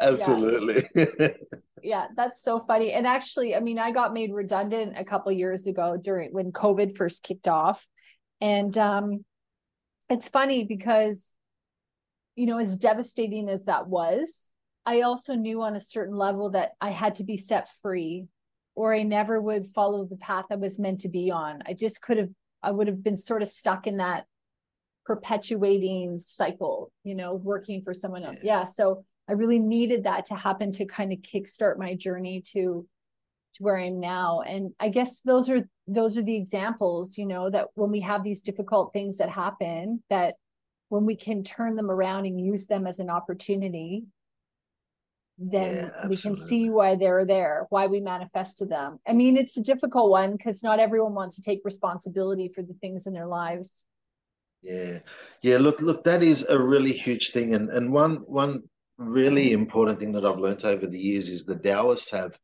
[0.00, 0.88] Absolutely.
[0.94, 1.28] Yeah
[1.84, 2.92] yeah that's so funny.
[2.92, 6.96] And actually i mean i got made redundant a couple years ago during when covid
[6.96, 7.86] first kicked off.
[8.40, 9.24] And um
[10.10, 11.34] it's funny because
[12.34, 14.50] you know as devastating as that was
[14.84, 18.26] i also knew on a certain level that i had to be set free
[18.74, 21.62] or i never would follow the path i was meant to be on.
[21.66, 22.30] I just could have
[22.62, 24.26] i would have been sort of stuck in that
[25.06, 28.38] perpetuating cycle you know working for someone else.
[28.42, 28.64] Yeah.
[28.64, 32.86] So I really needed that to happen to kind of kickstart my journey to
[33.54, 34.40] to where I am now.
[34.40, 38.24] And I guess those are those are the examples, you know, that when we have
[38.24, 40.34] these difficult things that happen, that
[40.88, 44.04] when we can turn them around and use them as an opportunity,
[45.38, 48.98] then yeah, we can see why they're there, why we manifested them.
[49.06, 52.74] I mean, it's a difficult one because not everyone wants to take responsibility for the
[52.74, 53.84] things in their lives.
[54.62, 55.00] Yeah.
[55.42, 57.54] Yeah, look, look, that is a really huge thing.
[57.54, 58.62] And and one one
[58.98, 62.38] really important thing that I've learned over the years is the Taoists have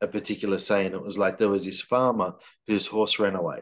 [0.00, 0.92] a particular saying.
[0.92, 2.34] It was like there was this farmer
[2.66, 3.60] whose horse ran away.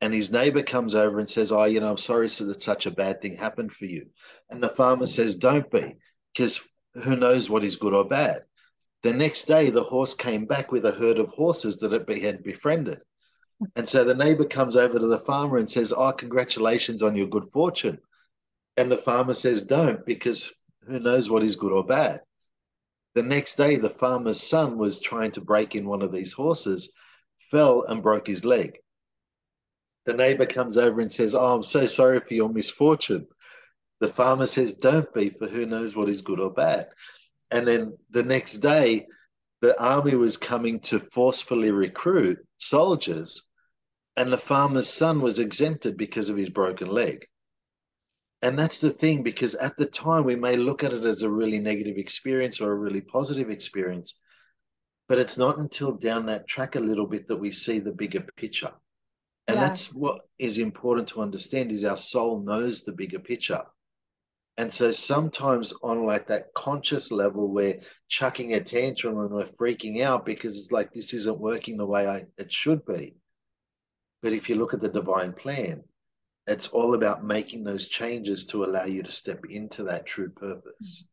[0.00, 2.86] And his neighbor comes over and says, Oh, you know, I'm sorry so that such
[2.86, 4.06] a bad thing happened for you.
[4.50, 5.96] And the farmer says, Don't be,
[6.34, 8.42] because who knows what is good or bad.
[9.02, 12.42] The next day, the horse came back with a herd of horses that it had
[12.42, 13.02] befriended.
[13.76, 17.28] And so the neighbor comes over to the farmer and says, Oh, congratulations on your
[17.28, 17.98] good fortune.
[18.76, 20.52] And the farmer says, Don't, because
[20.86, 22.22] who knows what is good or bad.
[23.14, 26.92] The next day, the farmer's son was trying to break in one of these horses,
[27.50, 28.78] fell and broke his leg.
[30.06, 33.26] The neighbor comes over and says, Oh, I'm so sorry for your misfortune.
[34.00, 36.88] The farmer says, Don't be, for who knows what is good or bad.
[37.50, 39.06] And then the next day,
[39.60, 43.42] the army was coming to forcefully recruit soldiers,
[44.16, 47.26] and the farmer's son was exempted because of his broken leg.
[48.42, 51.30] And that's the thing, because at the time we may look at it as a
[51.30, 54.18] really negative experience or a really positive experience,
[55.08, 58.20] but it's not until down that track a little bit that we see the bigger
[58.36, 58.72] picture.
[59.46, 59.68] And yeah.
[59.68, 63.62] that's what is important to understand is our soul knows the bigger picture.
[64.56, 70.02] And so sometimes on like that conscious level, we're chucking a tantrum and we're freaking
[70.02, 73.16] out because it's like this isn't working the way I, it should be.
[74.20, 75.82] But if you look at the divine plan,
[76.46, 81.06] it's all about making those changes to allow you to step into that true purpose.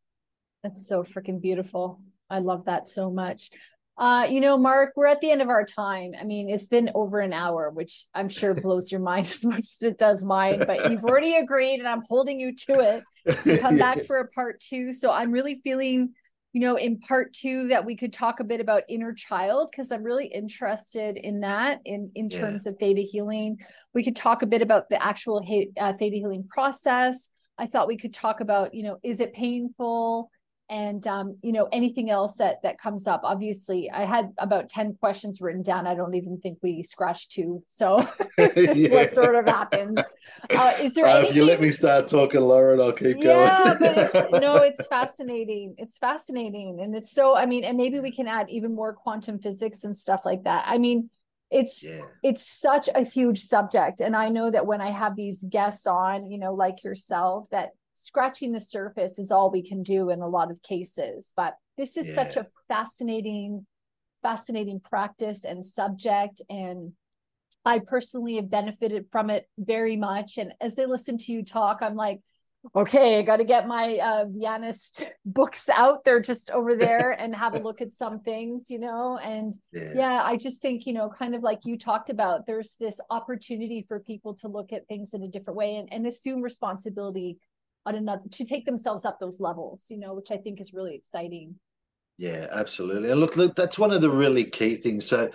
[0.63, 2.01] That's so freaking beautiful.
[2.29, 3.49] I love that so much.
[3.97, 6.13] Uh, you know, Mark, we're at the end of our time.
[6.19, 9.59] I mean, it's been over an hour, which I'm sure blows your mind as much
[9.59, 13.03] as it does mine, but you've already agreed and I'm holding you to it
[13.43, 14.93] to come back for a part two.
[14.93, 16.13] So I'm really feeling
[16.53, 19.91] you know, in part two that we could talk a bit about inner child because
[19.91, 22.39] I'm really interested in that in in yeah.
[22.39, 23.57] terms of theta healing.
[23.93, 25.39] We could talk a bit about the actual
[25.79, 27.29] uh, theta healing process.
[27.57, 30.31] I thought we could talk about, you know, is it painful?
[30.69, 34.95] And um, you know anything else that that comes up obviously i had about 10
[34.95, 38.07] questions written down i don't even think we scratched two so
[38.37, 38.89] it's just yeah.
[38.93, 39.99] what sort of happens
[40.51, 41.29] uh, is there uh, anything...
[41.31, 44.57] if you let me start talking lauren i'll keep yeah, going yeah but it's no
[44.57, 48.73] it's fascinating it's fascinating and it's so i mean and maybe we can add even
[48.73, 51.09] more quantum physics and stuff like that i mean
[51.51, 52.01] it's Yeah.
[52.21, 56.29] it's such a huge subject and i know that when i have these guests on
[56.29, 60.27] you know like yourself that scratching the surface is all we can do in a
[60.27, 61.33] lot of cases.
[61.35, 63.65] But this is such a fascinating
[64.21, 66.91] fascinating practice and subject and
[67.65, 70.37] i personally have benefited from it very much.
[70.37, 72.19] And as they listen to you talk i'm like
[72.75, 74.25] okay i got to get my uh
[75.25, 79.17] books out they're just over there and have a look at some things you know?
[79.17, 79.93] And Yeah.
[79.95, 83.85] yeah i just think you know kind of like you talked about there's this opportunity
[83.87, 87.37] for people to look at things in a different way and, and assume responsibility
[87.89, 90.95] on another to take themselves up those levels you know which i think is really
[90.95, 91.55] exciting
[92.19, 93.11] Yeah, absolutely.
[93.11, 95.05] And look, look, that's one of the really key things.
[95.05, 95.29] So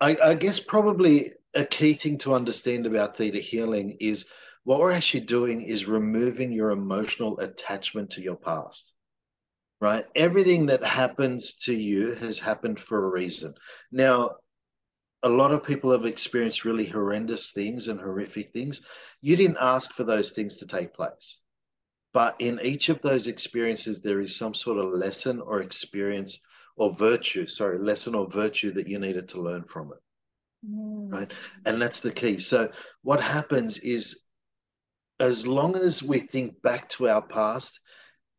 [0.00, 4.26] I, I guess probably a key thing to understand about theta healing is
[4.64, 8.92] what we're actually doing is removing your emotional attachment to your past.
[9.80, 10.04] Right?
[10.16, 13.54] Everything that happens to you has happened for a reason.
[13.92, 14.36] Now,
[15.22, 18.80] a lot of people have experienced really horrendous things and horrific things.
[19.22, 21.38] You didn't ask for those things to take place.
[22.16, 26.42] But in each of those experiences, there is some sort of lesson or experience
[26.78, 29.98] or virtue, sorry, lesson or virtue that you needed to learn from it.
[30.66, 31.12] Mm.
[31.12, 31.34] Right.
[31.66, 32.38] And that's the key.
[32.38, 34.28] So, what happens is,
[35.20, 37.78] as long as we think back to our past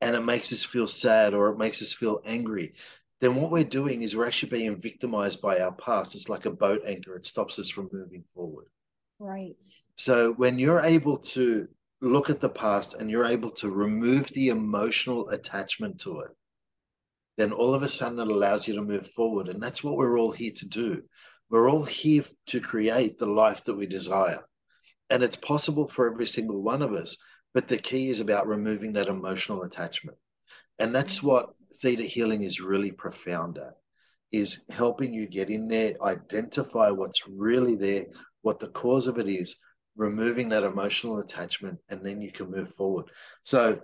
[0.02, 2.74] and it makes us feel sad or it makes us feel angry,
[3.22, 6.16] then what we're doing is we're actually being victimized by our past.
[6.16, 8.70] It's like a boat anchor, it stops us from moving forward.
[9.20, 9.64] right
[9.98, 11.68] So when you're able to
[12.02, 16.32] look at the past and you're able to remove the emotional attachment to it,
[17.38, 19.48] then all of a sudden it allows you to move forward.
[19.48, 21.04] And that's what we're all here to do.
[21.50, 24.44] We're all here to create the life that we desire.
[25.10, 27.18] And it's possible for every single one of us.
[27.54, 30.18] But the key is about removing that emotional attachment.
[30.80, 31.28] And that's mm-hmm.
[31.28, 31.50] what
[31.82, 33.74] theta healing is really profound at
[34.32, 38.06] is helping you get in there, identify what's really there,
[38.42, 39.58] what the cause of it is,
[39.98, 43.06] removing that emotional attachment, and then you can move forward.
[43.42, 43.82] So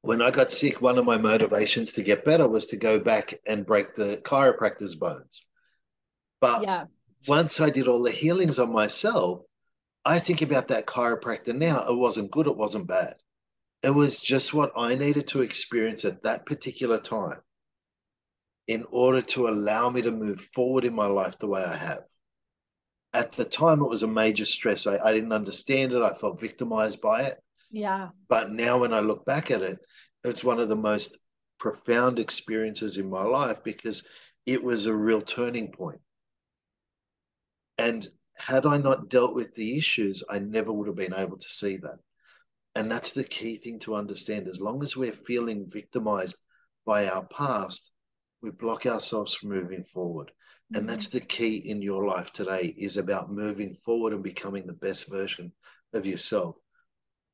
[0.00, 3.34] when I got sick, one of my motivations to get better was to go back
[3.46, 5.44] and break the chiropractor's bones.
[6.40, 6.84] But yeah
[7.28, 9.42] once I did all the healings on myself,
[10.04, 11.86] I think about that chiropractor now.
[11.88, 13.14] It wasn't good, it wasn't bad.
[13.82, 17.40] It was just what I needed to experience at that particular time
[18.68, 22.02] in order to allow me to move forward in my life the way I have.
[23.14, 24.86] At the time, it was a major stress.
[24.86, 26.02] I, I didn't understand it.
[26.02, 27.42] I felt victimized by it.
[27.70, 29.78] yeah But now, when I look back at it,
[30.24, 31.18] it's one of the most
[31.58, 34.06] profound experiences in my life because
[34.46, 36.00] it was a real turning point.
[37.78, 38.06] And
[38.38, 41.76] had I not dealt with the issues, I never would have been able to see
[41.78, 41.98] that.
[42.74, 44.48] And that's the key thing to understand.
[44.48, 46.36] As long as we're feeling victimized
[46.86, 47.90] by our past,
[48.40, 50.32] we block ourselves from moving forward.
[50.74, 54.72] And that's the key in your life today is about moving forward and becoming the
[54.72, 55.52] best version
[55.92, 56.56] of yourself.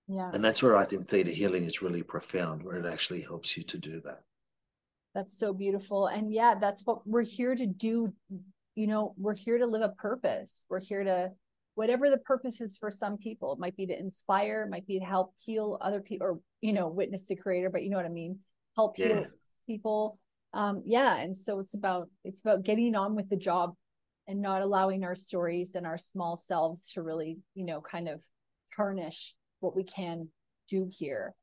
[0.09, 3.57] yeah And that's where I think theta healing is really profound, where it actually helps
[3.57, 4.23] you to do that.
[5.15, 6.07] That's so beautiful.
[6.07, 8.13] And yeah, that's what we're here to do.
[8.75, 10.65] You know, we're here to live a purpose.
[10.69, 11.31] We're here to,
[11.75, 15.05] whatever the purpose is for some people, it might be to inspire, might be to
[15.05, 18.11] help heal other people or, you know, witness the creator, but you know what I
[18.11, 18.41] mean?
[18.77, 19.27] Help heal Yeah.
[19.67, 20.19] people.
[20.55, 21.17] Um, yeah.
[21.17, 23.75] And so it's about, it's about getting on with the job
[24.27, 28.23] and not allowing our stories and our small selves to really, you know, kind of
[28.77, 30.29] tarnish what we can
[30.69, 31.35] do here.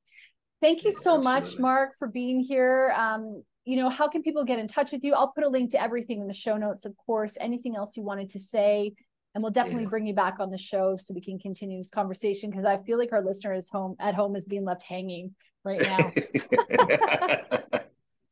[0.61, 1.59] Thank you so much.
[1.59, 2.93] Mark, for being here.
[2.97, 5.13] Um, you know, how can people get in touch with you?
[5.13, 7.35] I'll put a link to everything in the show notes, of course.
[7.39, 8.93] Anything else you wanted to say?
[9.33, 9.89] And we'll definitely Yeah.
[9.89, 12.97] bring you back on the show so we can continue this conversation because I feel
[12.97, 16.13] like our listener is home at home is being left hanging right now.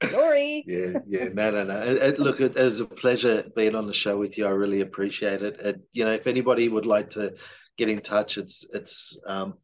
[0.10, 0.64] Sorry.
[0.68, 1.80] yeah, yeah, no, no, no.
[1.82, 4.46] It, it- look, it, was a pleasure being on the show with you.
[4.46, 5.60] I really appreciate it.
[5.60, 7.34] And you know, if anybody would like to
[7.78, 9.56] get in touch, it's it's um,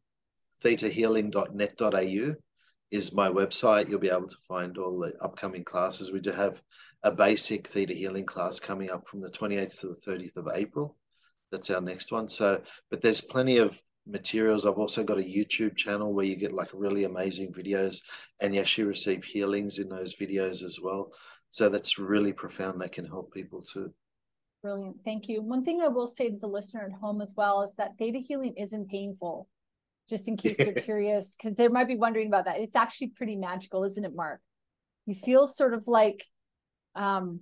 [0.64, 2.34] thetahealing.net.au
[2.90, 3.88] is my website.
[3.88, 6.10] You'll be able to find all the upcoming classes.
[6.10, 6.60] We do have
[7.02, 10.96] a basic theta healing class coming up from the 28th to the 30th of April.
[11.50, 12.28] That's our next one.
[12.28, 14.66] So, but there's plenty of materials.
[14.66, 18.02] I've also got a YouTube channel where you get like really amazing videos
[18.40, 21.12] and you actually receive healings in those videos as well.
[21.50, 22.80] So that's really profound.
[22.80, 23.92] That can help people too.
[24.62, 24.96] Brilliant.
[25.04, 25.42] Thank you.
[25.42, 28.18] One thing I will say to the listener at home as well is that theta
[28.18, 29.48] healing isn't painful,
[30.08, 32.58] just in case they're curious, because they might be wondering about that.
[32.60, 34.40] It's actually pretty magical, isn't it, Mark?
[35.06, 36.24] You feel sort of like
[36.94, 37.40] um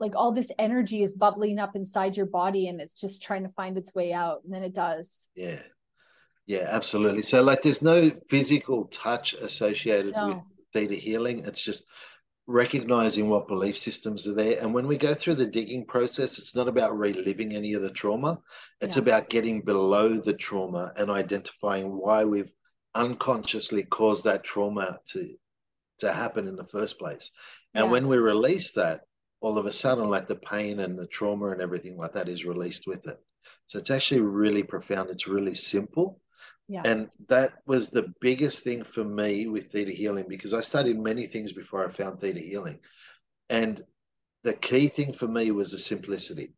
[0.00, 3.48] like all this energy is bubbling up inside your body and it's just trying to
[3.50, 5.62] find its way out and then it does Yeah.
[6.46, 7.22] Yeah, absolutely.
[7.22, 10.28] So like there's no physical touch associated No.
[10.28, 10.38] with
[10.72, 11.44] theta healing.
[11.44, 11.86] It's just
[12.48, 14.58] recognizing what belief systems are there.
[14.60, 17.90] And when we go through the digging process, it's not about reliving any of the
[17.90, 18.40] trauma.
[18.80, 19.02] It's yeah.
[19.02, 22.50] about getting below the trauma and identifying why we've
[22.96, 25.36] unconsciously caused that trauma to
[26.00, 27.30] to happen in the first place.
[27.74, 27.90] And yeah.
[27.92, 29.02] when we release that,
[29.40, 32.44] all of a sudden, like the pain and the trauma and everything like that is
[32.44, 33.18] released with it.
[33.66, 35.10] So it's actually really profound.
[35.10, 36.20] It's really simple.
[36.68, 36.82] Yeah.
[36.84, 41.26] And that was the biggest thing for me with theta healing because I studied many
[41.26, 42.78] things before I found theta healing.
[43.48, 43.82] And
[44.44, 46.52] the key thing for me was the simplicity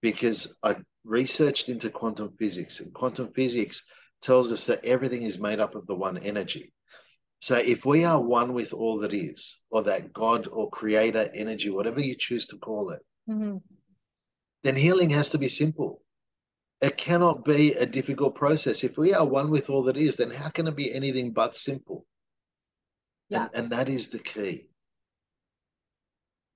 [0.00, 3.84] because I researched into quantum physics, and quantum physics
[4.22, 6.72] tells us that everything is made up of the one energy.
[7.40, 11.70] So if we are one with all that is, or that God or creator energy,
[11.70, 13.58] whatever you choose to call it, mm-hmm.
[14.64, 16.02] then healing has to be simple
[16.80, 18.84] it cannot be a difficult process.
[18.84, 21.56] If we are one with all that is, then how can it be anything but
[21.56, 22.06] simple?
[23.28, 23.48] Yeah.
[23.52, 24.66] And, and that is the key.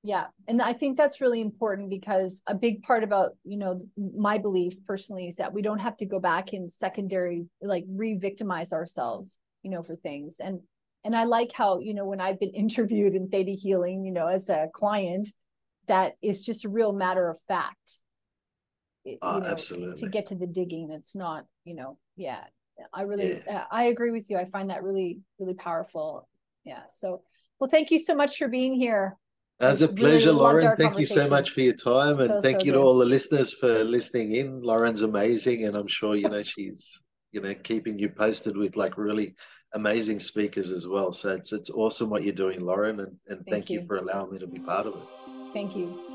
[0.04, 0.26] Yeah.
[0.48, 4.80] And I think that's really important because a big part about, you know, my beliefs
[4.80, 9.70] personally is that we don't have to go back in secondary, like re-victimize ourselves, you
[9.70, 10.38] know, for things.
[10.40, 10.60] And
[11.04, 14.26] and I like how, you know, when I've been interviewed in Theta Healing, you know,
[14.26, 15.28] as a client,
[15.88, 18.02] that is just a real matter of fact
[19.22, 22.44] oh, know, absolutely to get to the digging it's not you know yeah
[22.92, 23.58] i really yeah.
[23.58, 26.28] Uh, i agree with you i find that really really powerful
[26.64, 27.22] yeah so
[27.58, 29.16] well thank you so much for being here
[29.60, 30.76] as a pleasure, really Lauren.
[30.76, 32.78] Thank you so much for your time, and so, thank so you good.
[32.78, 34.60] to all the listeners for listening in.
[34.60, 36.98] Lauren's amazing, and I'm sure you know she's
[37.30, 39.36] you know keeping you posted with like really
[39.74, 41.12] amazing speakers as well.
[41.12, 43.80] So it's it's awesome what you're doing, Lauren, and, and thank, thank you.
[43.80, 45.02] you for allowing me to be part of it.
[45.52, 46.12] Thank you.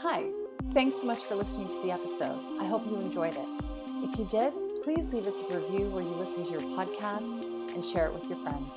[0.00, 0.26] Hi.
[0.74, 2.38] Thanks so much for listening to the episode.
[2.60, 3.48] I hope you enjoyed it.
[4.02, 4.52] If you did,
[4.84, 7.44] please leave us a review where you listen to your podcast
[7.74, 8.68] and share it with your friends.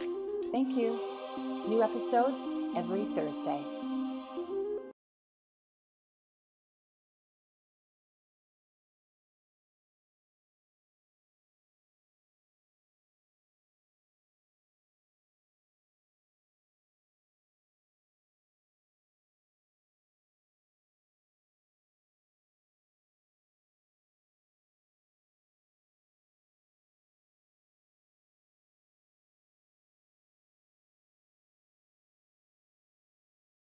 [0.51, 0.99] Thank you.
[1.67, 2.45] New episodes
[2.75, 3.63] every Thursday.